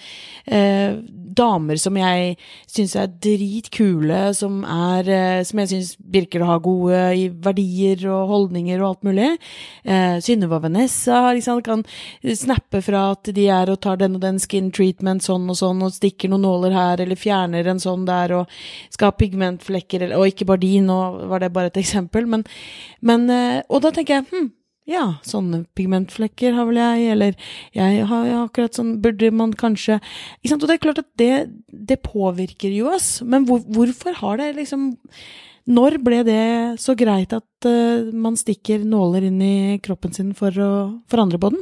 eh, 0.46 1.00
damer 1.42 1.80
som 1.80 1.98
jeg 2.00 2.36
syns 2.70 2.98
er 3.00 3.12
dritkule, 3.22 4.24
som 4.36 4.62
er 4.68 5.10
Som 5.48 5.60
jeg 5.62 5.70
syns 5.72 5.92
virker 6.14 6.44
å 6.44 6.50
ha 6.50 6.58
gode 6.62 7.00
i 7.18 7.28
verdier 7.32 8.04
og 8.12 8.30
holdninger 8.32 8.82
og 8.82 8.88
alt 8.90 9.08
mulig. 9.08 9.30
Eh, 9.84 10.18
Synnøve 10.24 10.62
Vanessa 10.64 11.24
liksom, 11.36 11.62
kan 11.66 11.84
snappe 12.24 12.81
fra 12.86 13.04
at 13.16 13.32
de 13.36 13.48
er 13.52 13.72
og 13.72 13.80
tar 13.84 14.00
den 14.02 14.18
og 14.18 14.24
den 14.24 14.40
skin 14.42 14.72
treatment 14.76 15.26
sånn 15.26 15.50
og 15.52 15.60
sånn, 15.60 15.84
og 15.86 15.94
stikker 15.96 16.32
noen 16.32 16.46
nåler 16.48 16.76
her, 16.76 17.04
eller 17.04 17.20
fjerner 17.20 17.68
en 17.72 17.82
sånn 17.82 18.08
der, 18.08 18.36
og 18.40 18.56
skal 18.94 19.12
ha 19.12 19.18
pigmentflekker, 19.20 20.08
eller, 20.08 20.20
og 20.20 20.32
ikke 20.32 20.48
bare 20.50 20.64
de, 20.64 20.74
nå 20.86 21.02
var 21.32 21.44
det 21.44 21.54
bare 21.56 21.72
et 21.74 21.82
eksempel, 21.82 22.28
men, 22.30 22.48
men 23.02 23.30
eh, 23.30 23.62
Og 23.70 23.82
da 23.84 23.92
tenker 23.94 24.20
jeg 24.20 24.28
hm, 24.32 24.50
ja, 24.90 25.04
sånne 25.28 25.64
pigmentflekker 25.78 26.56
har 26.58 26.68
vel 26.70 26.80
jeg, 26.82 27.06
eller 27.14 27.36
jeg 27.76 28.06
har 28.10 28.26
ja, 28.26 28.40
akkurat 28.48 28.76
sånn 28.76 28.96
Burde 29.04 29.30
man 29.36 29.54
kanskje 29.58 30.00
Ikke 30.02 30.52
sant? 30.52 30.66
Og 30.66 30.72
det 30.72 30.78
er 30.78 30.84
klart 30.88 31.02
at 31.04 31.10
det, 31.22 31.34
det 31.70 32.02
påvirker 32.06 32.74
jo 32.74 32.90
oss, 32.92 33.20
men 33.22 33.46
hvor, 33.50 33.62
hvorfor 33.62 34.18
har 34.24 34.42
det 34.42 34.56
liksom 34.58 34.92
Når 35.72 36.00
ble 36.02 36.24
det 36.28 36.46
så 36.82 36.96
greit 36.98 37.36
at 37.38 37.70
uh, 37.70 38.10
man 38.10 38.40
stikker 38.40 38.82
nåler 38.82 39.30
inn 39.30 39.42
i 39.46 39.56
kroppen 39.86 40.16
sin 40.18 40.34
for 40.38 40.56
å 40.58 40.72
forandre 41.12 41.40
på 41.42 41.54
den? 41.54 41.62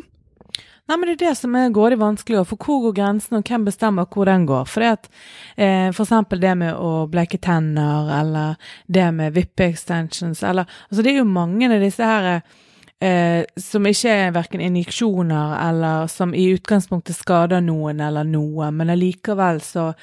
Nei, 0.89 0.97
men 0.97 1.09
Det 1.09 1.21
er 1.21 1.29
det 1.29 1.37
som 1.37 1.55
er 1.55 1.69
grådig 1.69 1.99
vanskelig. 2.01 2.47
For 2.49 2.57
hvor 2.57 2.87
går 2.87 2.95
grensen, 2.97 3.37
og 3.37 3.45
hvem 3.45 3.65
bestemmer 3.67 4.07
hvor 4.09 4.25
den 4.25 4.47
går? 4.49 4.65
For 4.65 4.81
det 4.81 4.89
at, 4.89 5.09
eh, 5.55 5.91
for 5.93 6.03
eksempel 6.03 6.39
det 6.41 6.55
med 6.57 6.73
å 6.73 7.05
bleke 7.07 7.37
tenner, 7.37 8.09
eller 8.19 8.55
det 8.87 9.13
med 9.13 9.33
vippe-extensions, 9.33 10.41
eller 10.43 10.65
altså 10.89 11.03
Det 11.03 11.11
er 11.11 11.17
jo 11.19 11.25
mange 11.25 11.69
av 11.69 11.79
disse 11.79 12.03
her 12.03 12.41
eh, 13.01 13.45
som 13.55 13.85
ikke 13.85 14.09
er 14.09 14.31
verken 14.31 14.61
injeksjoner, 14.61 15.69
eller 15.69 16.07
som 16.07 16.33
i 16.33 16.49
utgangspunktet 16.55 17.15
skader 17.15 17.61
noen 17.61 18.01
eller 18.01 18.23
noe, 18.23 18.71
men 18.71 18.89
allikevel 18.89 19.61
så 19.61 19.93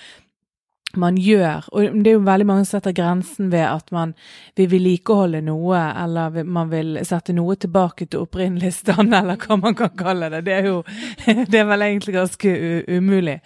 man 0.95 1.17
gjør. 1.19 1.67
Og 1.73 1.99
det 2.05 2.11
er 2.11 2.17
jo 2.17 2.25
veldig 2.25 2.47
mange 2.47 2.65
som 2.65 2.79
setter 2.79 2.95
grensen 2.97 3.51
ved 3.53 3.65
at 3.69 3.91
man 3.95 4.15
vil 4.57 4.71
vedlikeholde 4.71 5.43
noe, 5.45 5.81
eller 6.03 6.45
man 6.45 6.71
vil 6.71 6.97
sette 7.07 7.35
noe 7.37 7.57
tilbake 7.61 8.07
til 8.07 8.25
opprinnelig 8.25 8.73
stand, 8.79 9.15
eller 9.19 9.41
hva 9.41 9.59
man 9.61 9.77
kan 9.79 9.93
kalle 9.99 10.31
det. 10.33 10.45
Det 10.47 10.55
er 10.57 10.71
jo 10.71 10.77
det 11.53 11.61
er 11.61 11.69
vel 11.69 11.87
egentlig 11.89 12.17
ganske 12.17 12.55
umulig. 12.89 13.39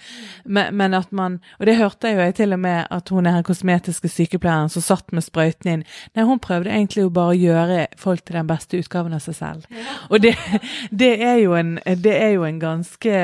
Men, 0.45 0.77
men, 0.77 0.95
at 0.95 1.13
man 1.13 1.41
Og 1.59 1.67
det 1.67 1.77
hørte 1.77 2.09
jeg 2.09 2.17
jo 2.17 2.23
jeg 2.23 2.35
til 2.35 2.53
og 2.53 2.61
med 2.61 2.87
at 2.91 3.09
hun 3.09 3.27
er 3.27 3.39
den 3.39 3.47
kosmetiske 3.47 4.09
sykepleieren 4.09 4.69
som 4.69 4.83
satt 4.83 5.13
med 5.13 5.25
sprøyten 5.25 5.71
inn. 5.73 5.85
Nei, 6.15 6.25
hun 6.25 6.43
prøvde 6.43 6.71
egentlig 6.71 7.05
jo 7.05 7.15
bare 7.15 7.35
å 7.35 7.39
gjøre 7.39 7.87
folk 7.99 8.25
til 8.25 8.37
den 8.37 8.51
beste 8.51 8.81
utgaven 8.81 9.15
av 9.17 9.25
seg 9.25 9.39
selv. 9.39 9.67
Og 10.11 10.21
det, 10.23 10.37
det, 11.03 11.17
er, 11.23 11.41
jo 11.45 11.55
en, 11.59 11.79
det 11.87 12.17
er 12.17 12.35
jo 12.37 12.45
en 12.45 12.61
ganske 12.61 13.17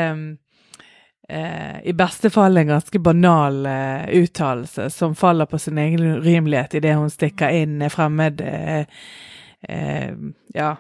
eh, 1.29 1.83
i 1.85 1.93
beste 1.97 2.31
fall 2.31 2.57
en 2.57 2.73
ganske 2.75 2.99
banal 2.99 3.67
eh, 3.67 4.09
uttalelse 4.23 4.91
som 4.91 5.15
faller 5.15 5.47
på 5.47 5.59
sin 5.59 5.79
egen 5.79 6.05
urimelighet 6.19 6.79
idet 6.79 6.97
hun 6.97 7.11
stikker 7.13 7.55
inn 7.55 7.85
fremmed 7.91 8.41
eh, 8.41 8.85
eh, 9.69 10.13
Ja, 10.55 10.77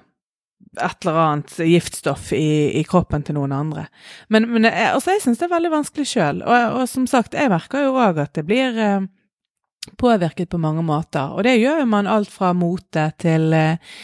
et 0.80 1.04
eller 1.04 1.20
annet 1.20 1.58
giftstoff 1.58 2.32
i, 2.36 2.78
i 2.80 2.84
kroppen 2.84 3.22
til 3.24 3.38
noen 3.38 3.52
andre. 3.56 3.86
Men, 4.28 4.48
men 4.52 4.68
jeg, 4.68 4.90
altså, 4.92 5.14
jeg 5.14 5.24
syns 5.24 5.40
det 5.40 5.46
er 5.48 5.54
veldig 5.54 5.72
vanskelig 5.72 6.08
sjøl. 6.10 6.42
Og, 6.44 6.80
og, 6.80 6.88
som 6.90 7.06
sagt, 7.08 7.36
jeg 7.36 7.52
merker 7.52 7.86
jo 7.86 7.94
òg 7.96 8.20
at 8.20 8.34
det 8.36 8.44
blir 8.48 8.76
eh, 8.82 9.06
påvirket 9.96 10.50
på 10.52 10.60
mange 10.60 10.84
måter. 10.84 11.32
Og 11.32 11.46
det 11.46 11.56
gjør 11.56 11.82
jo 11.82 11.90
man 11.90 12.10
alt 12.10 12.32
fra 12.32 12.52
mote 12.56 13.08
til 13.22 13.56
eh, 13.56 13.96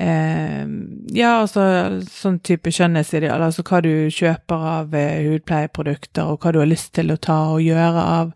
Eh, 0.00 0.66
ja, 1.12 1.30
altså 1.42 1.62
sånn 2.08 2.38
type 2.46 2.70
skjønnhetsideal, 2.72 3.42
altså 3.44 3.60
hva 3.68 3.82
du 3.84 3.90
kjøper 4.14 4.62
av 4.70 4.94
eh, 4.96 5.26
hudpleieprodukter, 5.26 6.30
og 6.30 6.40
hva 6.40 6.52
du 6.54 6.60
har 6.62 6.70
lyst 6.70 6.94
til 6.96 7.12
å 7.12 7.18
ta 7.20 7.36
og 7.52 7.60
gjøre 7.60 8.04
av 8.14 8.30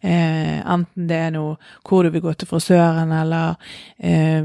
eh, 0.00 0.62
Enten 0.62 1.10
det 1.10 1.18
er 1.26 1.34
noe 1.34 1.58
hvor 1.84 2.06
du 2.06 2.14
vil 2.14 2.22
gå 2.24 2.32
til 2.38 2.48
frisøren, 2.48 3.12
eller 3.12 3.58
eh, 3.98 4.40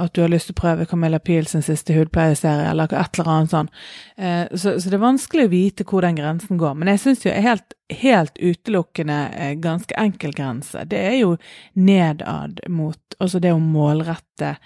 at 0.00 0.14
du 0.14 0.22
har 0.22 0.32
lyst 0.32 0.48
til 0.48 0.56
å 0.56 0.60
prøve 0.62 0.86
Camilla 0.88 1.20
Peel 1.20 1.50
siste 1.50 1.96
hudpleieserie, 1.98 2.70
eller 2.70 2.88
et 2.88 3.20
eller 3.20 3.32
annet 3.34 3.52
sånt. 3.52 3.84
Eh, 4.16 4.46
så, 4.54 4.78
så, 4.78 4.86
det 4.88 4.96
er 4.96 5.04
vanskelig 5.04 5.44
å 5.44 5.52
vite 5.52 5.86
hvor 5.88 6.06
den 6.06 6.16
grensen 6.16 6.60
går. 6.62 6.78
Men 6.78 6.94
jeg 6.94 7.02
syns 7.02 7.26
jo 7.26 7.34
helt, 7.36 7.76
helt 8.00 8.40
utelukkende 8.40 9.18
eh, 9.36 9.52
ganske 9.60 9.98
enkel 10.00 10.32
grense. 10.38 10.86
Det 10.88 11.04
er 11.10 11.18
jo 11.20 11.36
nedad 11.76 12.64
mot 12.72 12.96
Altså 13.22 13.38
det 13.38 13.52
å 13.54 13.60
målrette 13.62 14.56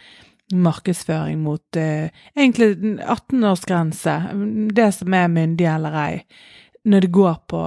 markedsføring 0.54 1.40
mot 1.42 1.76
eh, 1.76 2.12
egentlig 2.36 3.00
18-årsgrense, 3.02 4.14
det 4.76 4.92
som 4.94 5.14
er 5.16 5.32
myndig 5.32 5.66
eller 5.70 5.98
ei, 5.98 6.20
når 6.86 7.06
det 7.06 7.12
går 7.16 7.36
på 7.50 7.62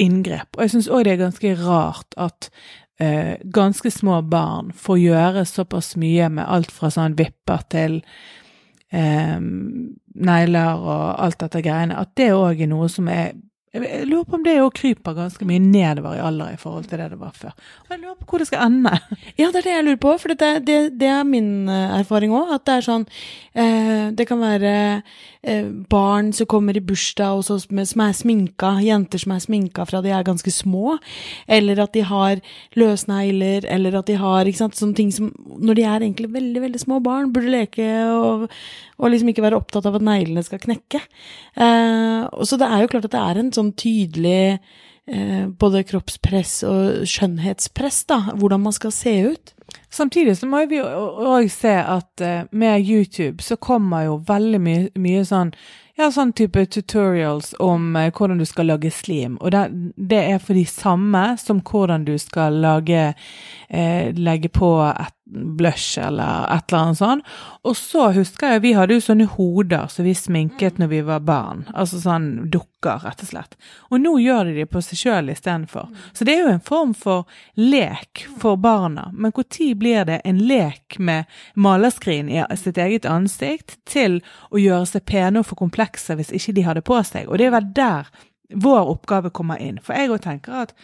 inngrep. 0.00 0.56
Og 0.56 0.64
jeg 0.64 0.74
syns 0.74 0.90
òg 0.92 1.04
det 1.04 1.16
er 1.16 1.22
ganske 1.24 1.52
rart 1.60 2.16
at 2.20 2.48
eh, 3.00 3.36
ganske 3.52 3.90
små 3.92 4.22
barn 4.30 4.72
får 4.76 5.00
gjøre 5.02 5.44
såpass 5.48 5.94
mye 6.00 6.30
med 6.32 6.48
alt 6.48 6.72
fra 6.72 6.90
sånn 6.92 7.16
vipper 7.18 7.64
til 7.72 8.00
eh, 8.92 9.36
negler 10.16 10.80
og 10.80 11.04
alt 11.26 11.40
dette 11.44 11.64
greiene, 11.64 12.00
at 12.00 12.16
det 12.16 12.32
òg 12.36 12.64
er 12.64 12.72
noe 12.72 12.88
som 12.92 13.08
er 13.12 13.34
jeg 13.84 14.06
lurer 14.08 14.24
på 14.24 14.38
om 14.38 14.44
det 14.46 14.56
òg 14.62 14.72
kryper 14.76 15.16
ganske 15.16 15.46
mye 15.48 15.62
nedover 15.62 16.16
i 16.16 16.22
alder 16.24 16.54
i 16.54 16.60
forhold 16.60 16.88
til 16.90 17.00
det 17.00 17.10
det 17.12 17.20
var 17.20 17.34
før. 17.36 17.54
Og 17.86 17.94
jeg 17.94 18.02
lurer 18.02 18.16
på 18.20 18.28
hvor 18.30 18.42
det 18.42 18.48
skal 18.50 18.66
ende. 18.66 18.92
Ja, 19.40 19.50
det 19.52 19.60
er 19.60 19.66
det 19.66 19.74
jeg 19.74 19.84
lurer 19.84 20.00
på, 20.00 20.12
for 20.20 20.32
det, 20.32 20.52
det, 20.66 20.78
det 21.00 21.08
er 21.12 21.24
min 21.28 21.68
eh, 21.68 21.98
erfaring 21.98 22.32
òg. 22.32 22.54
At 22.56 22.64
det 22.68 22.76
er 22.76 22.86
sånn 22.86 23.04
eh, 23.52 24.06
Det 24.16 24.26
kan 24.28 24.40
være 24.40 24.72
eh, 25.42 25.68
barn 25.90 26.32
som 26.36 26.48
kommer 26.50 26.76
i 26.76 26.82
bursdag 26.84 27.36
hos 27.36 27.50
oss 27.52 27.66
som 27.66 28.02
er 28.02 28.14
sminka, 28.16 28.76
jenter 28.84 29.20
som 29.22 29.34
er 29.34 29.42
sminka 29.44 29.86
fra 29.88 30.02
de 30.04 30.12
er 30.14 30.26
ganske 30.26 30.50
små, 30.52 30.96
eller 31.46 31.80
at 31.82 31.94
de 31.96 32.04
har 32.06 32.40
løsnegler, 32.78 33.66
eller 33.68 33.98
at 34.00 34.10
de 34.10 34.18
har 34.20 34.48
ikke 34.48 34.62
sant, 34.64 34.78
sånne 34.78 34.96
ting 34.98 35.12
som 35.14 35.32
Når 35.36 35.78
de 35.78 35.84
er 35.84 36.02
egentlig 36.04 36.32
veldig, 36.32 36.60
veldig 36.62 36.80
små 36.80 37.00
barn, 37.04 37.32
burde 37.32 37.52
leke 37.52 37.86
og, 38.12 38.46
og 38.98 39.12
liksom 39.12 39.30
ikke 39.32 39.44
være 39.44 39.58
opptatt 39.58 39.86
av 39.88 39.98
at 39.98 40.04
neglene 40.04 40.44
skal 40.44 40.60
knekke. 40.62 41.00
Eh, 41.56 42.44
så 42.44 42.58
det 42.60 42.68
er 42.68 42.84
jo 42.84 42.90
klart 42.92 43.08
at 43.08 43.14
det 43.14 43.22
er 43.22 43.40
en 43.40 43.52
sånn 43.54 43.65
tydelig 43.72 44.58
eh, 45.06 45.46
både 45.48 45.84
kroppspress 45.88 46.60
og 46.68 47.08
skjønnhetspress, 47.08 48.04
da, 48.10 48.20
hvordan 48.34 48.66
man 48.68 48.76
skal 48.76 48.94
se 48.94 49.16
ut. 49.32 49.56
Samtidig 49.90 50.36
så 50.36 50.46
må 50.46 50.60
vi 50.70 50.78
òg 50.82 51.48
se 51.50 51.72
at 51.72 52.22
uh, 52.22 52.44
med 52.50 52.84
YouTube 52.84 53.42
så 53.42 53.56
kommer 53.56 54.06
jo 54.06 54.20
veldig 54.28 54.60
mye, 54.62 54.86
mye 54.98 55.24
sånn 55.26 55.52
ja, 55.96 56.10
sånn 56.12 56.34
type 56.36 56.60
tutorials 56.68 57.54
om 57.62 57.94
uh, 57.96 58.10
hvordan 58.12 58.42
du 58.42 58.44
skal 58.48 58.68
lage 58.68 58.90
slim. 58.92 59.38
Og 59.40 59.54
det, 59.54 59.64
det, 59.96 60.20
er 60.34 60.42
for 60.42 60.58
de 60.58 60.66
samme 60.68 61.24
som 61.40 61.62
hvordan 61.64 62.04
du 62.04 62.16
skal 62.20 62.60
lage 62.60 63.06
eh, 63.68 64.12
Legge 64.16 64.52
på 64.52 64.70
et 64.90 65.15
blush 65.26 65.98
eller 65.98 66.56
et 66.56 66.72
eller 66.72 66.82
annet 66.82 66.98
sånt. 66.98 67.24
Og 67.62 67.76
så 67.76 68.10
husker 68.14 68.54
jeg 68.54 68.62
vi 68.62 68.72
hadde 68.76 68.96
jo 68.96 69.02
sånne 69.02 69.26
hoder 69.34 69.88
som 69.90 70.06
vi 70.06 70.14
sminket 70.14 70.78
når 70.78 70.90
vi 70.92 71.00
var 71.06 71.24
barn. 71.26 71.64
Altså 71.74 71.98
sånn 72.02 72.28
dukker, 72.52 73.02
rett 73.02 73.24
og 73.24 73.30
slett. 73.30 73.56
Og 73.90 74.00
nå 74.02 74.16
gjør 74.22 74.50
de 74.50 74.54
det 74.60 74.68
på 74.70 74.82
seg 74.84 75.00
sjøl 75.02 75.32
istedenfor. 75.34 75.90
Så 76.14 76.26
det 76.26 76.36
er 76.36 76.44
jo 76.44 76.52
en 76.54 76.62
form 76.68 76.94
for 76.94 77.26
lek 77.58 78.26
for 78.40 78.60
barna. 78.60 79.08
Men 79.12 79.34
når 79.34 79.72
blir 79.74 80.06
det 80.06 80.20
en 80.24 80.38
lek 80.46 80.98
med 80.98 81.26
malerskrin 81.54 82.30
i 82.30 82.44
sitt 82.56 82.78
eget 82.78 83.08
ansikt 83.10 83.78
til 83.88 84.20
å 84.50 84.62
gjøre 84.62 84.86
seg 84.94 85.06
pene 85.10 85.42
og 85.42 85.50
for 85.50 85.58
komplekser 85.58 86.18
hvis 86.18 86.32
ikke 86.34 86.56
de 86.56 86.66
har 86.68 86.78
det 86.78 86.86
på 86.86 87.02
seg? 87.02 87.26
Og 87.28 87.40
det 87.40 87.50
er 87.50 87.56
vel 87.58 87.74
der 87.74 88.14
vår 88.54 88.92
oppgave 88.92 89.32
kommer 89.34 89.58
inn. 89.58 89.80
For 89.82 89.98
jeg 89.98 90.12
òg 90.14 90.22
tenker 90.22 90.66
at 90.66 90.76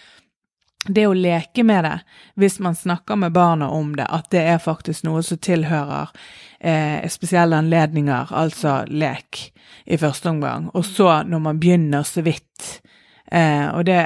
det 0.86 1.06
å 1.06 1.14
leke 1.14 1.62
med 1.64 1.84
det, 1.84 1.98
hvis 2.34 2.58
man 2.58 2.74
snakker 2.74 3.16
med 3.16 3.32
barna 3.32 3.68
om 3.70 3.94
det, 3.96 4.06
at 4.10 4.30
det 4.34 4.42
er 4.50 4.62
faktisk 4.62 5.04
noe 5.06 5.22
som 5.22 5.38
tilhører 5.38 6.10
eh, 6.58 7.08
spesielle 7.10 7.58
anledninger, 7.58 8.32
altså 8.34 8.82
lek, 8.90 9.52
i 9.84 9.98
første 9.98 10.30
omgang. 10.30 10.68
Og 10.74 10.86
så, 10.86 11.22
når 11.26 11.42
man 11.42 11.60
begynner 11.62 12.02
så 12.06 12.22
vidt 12.22 12.82
eh, 13.26 13.66
Og 13.74 13.84
det, 13.84 13.96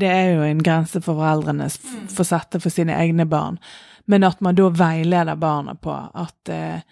det, 0.00 0.08
er 0.08 0.34
jo 0.34 0.42
en 0.44 0.60
grense 0.62 1.00
for 1.00 1.16
foreldrene 1.16 1.70
for 1.72 2.20
å 2.20 2.28
sette 2.28 2.60
for 2.60 2.72
sine 2.72 2.96
egne 3.00 3.24
barn, 3.24 3.56
men 4.04 4.26
at 4.28 4.40
man 4.44 4.58
da 4.58 4.68
veileder 4.68 5.40
barna 5.40 5.74
på 5.74 5.94
at 5.96 6.52
eh, 6.52 6.82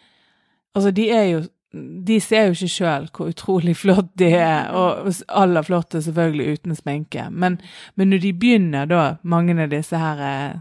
Altså, 0.70 0.92
de 0.94 1.08
er 1.10 1.24
jo 1.26 1.38
de 1.72 2.16
ser 2.20 2.48
jo 2.48 2.56
ikke 2.56 2.72
sjøl 2.74 3.08
hvor 3.14 3.30
utrolig 3.30 3.76
flott 3.78 4.10
de 4.18 4.32
er, 4.34 4.70
og 4.74 5.10
aller 5.28 5.66
flotte 5.66 6.02
selvfølgelig 6.02 6.58
uten 6.58 6.76
sminke. 6.78 7.28
Men, 7.30 7.60
men, 7.94 8.10
når 8.10 8.24
de 8.24 8.32
begynner, 8.34 8.90
da, 8.90 9.04
mange 9.22 9.54
av 9.54 9.70
disse 9.70 9.98
her 10.00 10.22
eh, 10.26 10.54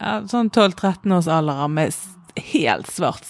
ja, 0.00 0.16
sånn 0.28 0.50
12-13 0.52 1.16
års 1.16 1.30
aldere 1.32 1.68
med 1.72 1.96
helt 2.52 2.90
svart 2.92 3.26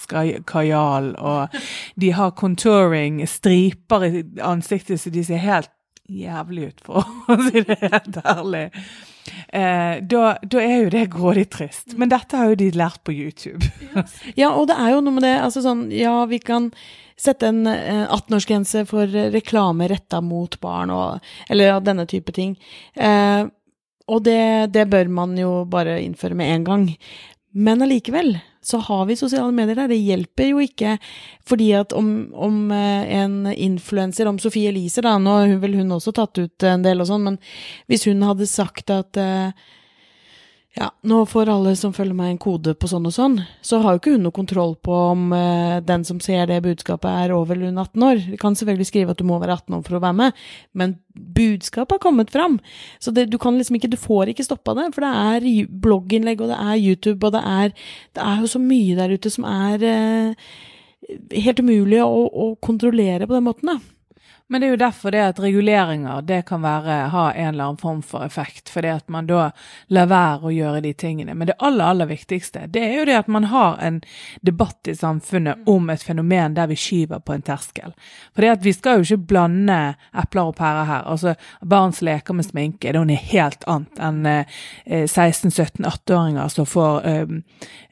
kajal, 0.47 1.13
og 1.17 1.61
de 1.99 2.11
har 2.15 2.35
contouring, 2.37 3.21
striper 3.27 4.05
i 4.07 4.25
ansiktet 4.45 5.01
så 5.01 5.11
de 5.13 5.23
ser 5.25 5.41
helt 5.41 5.71
jævlig 6.11 6.71
ut, 6.71 6.83
for 6.85 7.07
å 7.31 7.39
si 7.47 7.63
det 7.63 7.79
helt 7.81 8.19
ærlig. 8.25 8.67
Eh, 9.47 10.01
da, 10.01 10.23
da, 10.41 10.63
er 10.63 10.85
jo 10.85 10.91
det 10.93 11.05
grådig 11.15 11.47
trist. 11.53 11.95
Men 11.99 12.11
dette 12.11 12.39
har 12.39 12.51
jo 12.51 12.59
de 12.61 12.71
lært 12.75 13.01
på 13.07 13.15
YouTube. 13.15 13.61
ja, 14.41 14.51
og 14.51 14.67
det 14.71 14.77
er 14.79 14.95
jo 14.95 15.05
noe 15.05 15.17
med 15.17 15.25
det, 15.27 15.37
altså 15.43 15.63
sånn, 15.65 15.87
ja, 15.95 16.17
vi 16.31 16.41
kan 16.43 16.71
sette 17.21 17.51
en 17.51 17.67
18-årsgrense 17.67 18.85
for 18.89 19.09
reklame 19.33 19.85
retta 19.91 20.23
mot 20.25 20.55
barn, 20.63 20.89
og, 20.89 21.33
eller 21.53 21.75
ja, 21.75 21.81
denne 21.83 22.07
type 22.09 22.33
ting. 22.33 22.55
Eh, 22.97 23.43
og 24.11 24.23
det, 24.25 24.71
det, 24.73 24.87
bør 24.91 25.11
man 25.13 25.35
jo 25.39 25.61
bare 25.69 25.99
innføre 26.03 26.35
med 26.37 26.55
en 26.55 26.65
gang. 26.67 26.87
Men 27.51 27.81
allikevel 27.83 28.37
så 28.63 28.77
har 28.77 29.05
vi 29.09 29.17
sosiale 29.17 29.51
medier 29.51 29.75
der. 29.75 29.89
Det 29.91 29.97
hjelper 29.97 30.51
jo 30.51 30.61
ikke 30.63 30.95
fordi 31.47 31.71
at 31.75 31.93
om, 31.97 32.29
om 32.37 32.71
eh, 32.71 33.09
en 33.21 33.49
influenser, 33.51 34.29
om 34.29 34.39
Sofie 34.39 34.69
Elise, 34.69 35.03
da, 35.03 35.17
nå 35.19 35.37
vel 35.63 35.79
hun 35.81 35.97
også 35.97 36.13
tatt 36.15 36.39
ut 36.39 36.67
en 36.69 36.85
del 36.85 37.01
og 37.01 37.09
sånn, 37.09 37.25
men 37.25 37.39
hvis 37.91 38.05
hun 38.07 38.21
hadde 38.27 38.47
sagt 38.49 38.93
at 38.93 39.17
uh, 39.19 39.49
ja, 40.71 40.87
nå 41.03 41.17
får 41.27 41.49
alle 41.51 41.73
som 41.75 41.91
følger 41.91 42.15
meg 42.15 42.29
en 42.31 42.37
kode 42.39 42.71
på 42.79 42.87
sånn 42.87 43.07
og 43.09 43.11
sånn, 43.11 43.33
så 43.59 43.81
har 43.83 43.95
jo 43.95 43.99
ikke 43.99 44.13
hun 44.13 44.21
noe 44.23 44.35
kontroll 44.35 44.77
på 44.79 44.95
om 45.09 45.33
eh, 45.35 45.81
den 45.83 46.05
som 46.07 46.21
ser 46.23 46.45
det 46.47 46.61
budskapet 46.63 47.09
er 47.11 47.33
over 47.35 47.57
eller 47.57 47.73
under 47.73 47.89
18 47.89 48.05
år. 48.07 48.21
De 48.31 48.39
kan 48.39 48.55
selvfølgelig 48.55 48.87
skrive 48.87 49.11
at 49.11 49.19
du 49.19 49.27
må 49.27 49.39
være 49.41 49.57
18 49.59 49.75
år 49.75 49.83
for 49.87 49.99
å 49.99 50.03
være 50.05 50.17
med, 50.21 50.39
men 50.79 50.95
budskapet 51.11 51.97
har 51.97 52.03
kommet 52.05 52.31
fram. 52.31 52.55
Så 53.03 53.11
det, 53.11 53.27
du 53.33 53.35
kan 53.41 53.59
liksom 53.59 53.81
ikke, 53.81 53.91
du 53.91 53.99
får 53.99 54.31
ikke 54.31 54.47
stoppa 54.47 54.77
det, 54.79 54.87
for 54.95 55.03
det 55.03 55.11
er 55.11 55.71
blogginnlegg, 55.83 56.45
og 56.45 56.53
det 56.53 56.59
er 56.63 56.79
YouTube, 56.79 57.19
og 57.27 57.35
det 57.35 57.43
er, 57.51 57.75
det 58.15 58.27
er 58.31 58.39
jo 58.39 58.53
så 58.55 58.63
mye 58.63 58.95
der 59.01 59.17
ute 59.19 59.33
som 59.33 59.49
er 59.51 59.87
eh, 59.91 60.51
helt 61.35 61.59
umulig 61.59 61.99
å, 62.05 62.27
å 62.31 62.53
kontrollere 62.63 63.27
på 63.27 63.35
den 63.35 63.49
måten, 63.49 63.75
da. 63.75 64.00
Men 64.51 64.61
det 64.61 64.67
er 64.67 64.71
jo 64.73 64.79
derfor 64.81 65.13
det 65.15 65.19
at 65.23 65.37
reguleringer 65.39 66.25
det 66.27 66.41
kan 66.49 66.59
være, 66.59 66.95
ha 67.13 67.21
en 67.31 67.53
eller 67.53 67.69
annen 67.69 67.77
form 67.79 68.01
for 68.03 68.25
effekt. 68.25 68.67
Fordi 68.69 68.89
at 68.91 69.07
man 69.07 69.29
da 69.29 69.45
lar 69.87 70.09
være 70.11 70.49
å 70.49 70.51
gjøre 70.51 70.81
de 70.83 70.91
tingene. 70.91 71.31
Men 71.39 71.47
det 71.47 71.55
aller, 71.63 71.85
aller 71.85 72.09
viktigste 72.09 72.65
det 72.67 72.83
er 72.83 72.97
jo 72.97 73.05
det 73.07 73.15
at 73.21 73.29
man 73.31 73.47
har 73.47 73.79
en 73.79 74.01
debatt 74.43 74.91
i 74.91 74.95
samfunnet 74.99 75.63
om 75.71 75.87
et 75.93 76.03
fenomen 76.03 76.57
der 76.57 76.67
vi 76.67 76.75
skyver 76.75 77.23
på 77.23 77.37
en 77.37 77.45
terskel. 77.47 77.95
For 78.35 78.43
det 78.43 78.51
at 78.57 78.67
vi 78.67 78.75
skal 78.75 78.99
jo 78.99 79.07
ikke 79.07 79.29
blande 79.31 79.79
epler 80.19 80.51
og 80.51 80.57
pærer 80.59 80.89
her. 80.89 81.07
Altså, 81.07 81.37
barns 81.63 82.03
leker 82.03 82.35
med 82.35 82.49
sminke, 82.49 82.91
det 82.91 82.99
er 82.99 83.07
noe 83.07 83.23
helt 83.31 83.63
annet 83.71 84.03
enn 84.03 84.27
eh, 84.27 85.07
16-17-18-åringer 85.07 86.51
som 86.51 86.67
får 86.67 87.07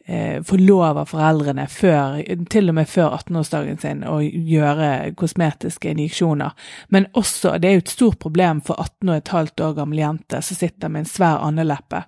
eh, 0.10 0.80
av 0.90 1.02
foreldrene 1.06 1.68
før, 1.70 2.20
til 2.50 2.70
og 2.70 2.76
med 2.76 2.90
før 2.90 3.16
18-årsdagen 3.22 3.82
sin 3.82 4.04
å 4.04 4.20
gjøre 4.22 5.14
kosmetiske 5.16 5.94
injeksjoner. 5.94 6.52
Men 6.90 7.08
også, 7.14 7.58
det 7.58 7.70
er 7.70 7.78
jo 7.78 7.86
et 7.86 7.98
stort 7.98 8.20
problem 8.20 8.62
for 8.66 8.82
18 8.82 9.10
og 9.10 9.16
et 9.16 9.36
halvt 9.36 9.68
år 9.68 9.76
gamle 9.84 10.02
jente 10.02 10.42
som 10.42 10.58
sitter 10.58 10.90
med 10.90 11.06
en 11.06 11.14
svær 11.14 11.44
andeleppe 11.46 12.08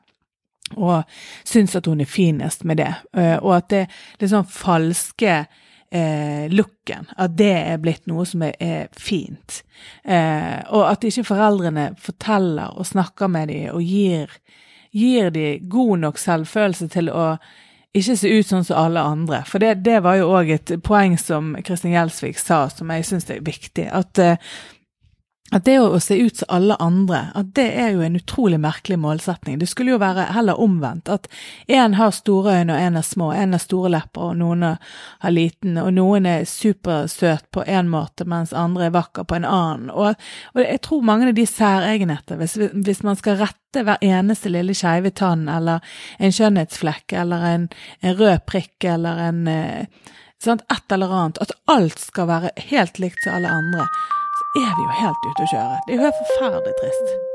og 0.77 1.03
syns 1.47 1.75
at 1.75 1.87
hun 1.89 2.01
er 2.03 2.09
finest 2.09 2.63
med 2.63 2.79
det. 2.81 2.93
Eh, 3.17 3.37
og 3.39 3.55
at 3.57 3.69
det, 3.73 3.81
litt 4.21 4.31
sånn 4.31 4.47
falske 4.47 5.33
eh, 5.91 6.45
looken. 6.51 7.09
At 7.17 7.35
det 7.39 7.53
er 7.57 7.81
blitt 7.83 8.07
noe 8.11 8.25
som 8.29 8.45
er, 8.47 8.55
er 8.59 8.87
fint. 8.97 9.61
Eh, 10.03 10.59
og 10.71 10.85
at 10.87 11.07
ikke 11.07 11.27
foreldrene 11.27 11.91
forteller 12.01 12.77
og 12.77 12.87
snakker 12.87 13.31
med 13.31 13.51
dem 13.51 13.67
og 13.75 13.83
gir, 13.83 14.31
gir 14.91 15.31
dem 15.35 15.67
god 15.71 16.07
nok 16.07 16.21
selvfølelse 16.21 16.89
til 16.91 17.11
å 17.11 17.33
ikke 17.97 18.15
se 18.15 18.31
ut 18.31 18.47
sånn 18.47 18.65
som 18.67 18.79
alle 18.79 19.03
andre. 19.03 19.41
For 19.47 19.63
det, 19.63 19.81
det 19.85 19.99
var 20.05 20.19
jo 20.19 20.29
òg 20.31 20.53
et 20.55 20.75
poeng 20.85 21.17
som 21.19 21.55
Kristin 21.65 21.95
Gjelsvik 21.95 22.39
sa, 22.39 22.63
som 22.71 22.91
jeg 22.93 23.07
syns 23.07 23.27
er 23.29 23.41
viktig. 23.43 23.87
At 23.91 24.21
eh, 24.21 24.53
at 25.51 25.65
det 25.67 25.73
å 25.83 25.99
se 25.99 26.15
ut 26.15 26.37
som 26.37 26.47
alle 26.55 26.75
andre, 26.79 27.25
at 27.35 27.49
det 27.57 27.65
er 27.75 27.89
jo 27.91 28.03
en 28.05 28.15
utrolig 28.15 28.59
merkelig 28.63 28.95
målsetning. 29.03 29.57
Det 29.59 29.67
skulle 29.67 29.91
jo 29.91 29.99
være 29.99 30.29
heller 30.31 30.59
omvendt. 30.63 31.09
At 31.11 31.27
én 31.67 31.97
har 31.99 32.13
store 32.15 32.53
øyne 32.61 32.77
og 32.77 32.79
én 32.79 32.99
er 32.99 33.03
små. 33.03 33.33
Én 33.35 33.51
har 33.51 33.59
store 33.59 33.91
lepper 33.91 34.29
og 34.29 34.37
noen 34.39 34.63
har 34.63 35.33
liten. 35.35 35.75
Og 35.81 35.91
noen 35.97 36.29
er 36.29 36.47
supersøt 36.47 37.49
på 37.51 37.65
én 37.67 37.91
måte, 37.91 38.23
mens 38.23 38.53
andre 38.55 38.87
er 38.87 38.95
vakker 38.95 39.27
på 39.27 39.41
en 39.41 39.49
annen. 39.49 39.91
Og, 39.91 40.15
og 40.55 40.63
jeg 40.63 40.79
tror 40.87 41.03
mange 41.11 41.27
av 41.27 41.35
de 41.35 41.47
særegenheter, 41.49 42.39
hvis, 42.39 42.55
hvis 42.71 43.03
man 43.03 43.19
skal 43.19 43.41
rette 43.43 43.83
hver 43.83 43.99
eneste 44.07 44.51
lille 44.51 44.75
skeive 44.75 45.11
tann 45.11 45.49
eller 45.51 45.83
en 46.19 46.31
skjønnhetsflekk 46.31 47.17
eller 47.25 47.45
en, 47.51 47.67
en 47.99 48.17
rød 48.19 48.47
prikk 48.47 48.87
eller 48.95 49.19
en 49.27 49.43
eh, 49.51 50.15
sant, 50.39 50.63
et 50.71 50.95
eller 50.95 51.11
annet, 51.11 51.43
at 51.43 51.53
alt 51.71 51.99
skal 51.99 52.31
være 52.31 52.55
helt 52.71 53.03
likt 53.03 53.23
som 53.23 53.35
alle 53.35 53.51
andre 53.51 53.91
er 54.55 54.71
vi 54.75 54.83
jo 54.83 54.95
helt 55.03 55.27
ute 55.27 55.45
å 55.45 55.51
kjøre. 55.53 55.77
Det 55.85 55.93
er 55.93 55.99
jo 55.99 56.07
helt 56.07 56.23
forferdelig 56.23 56.73
trist. 56.81 57.30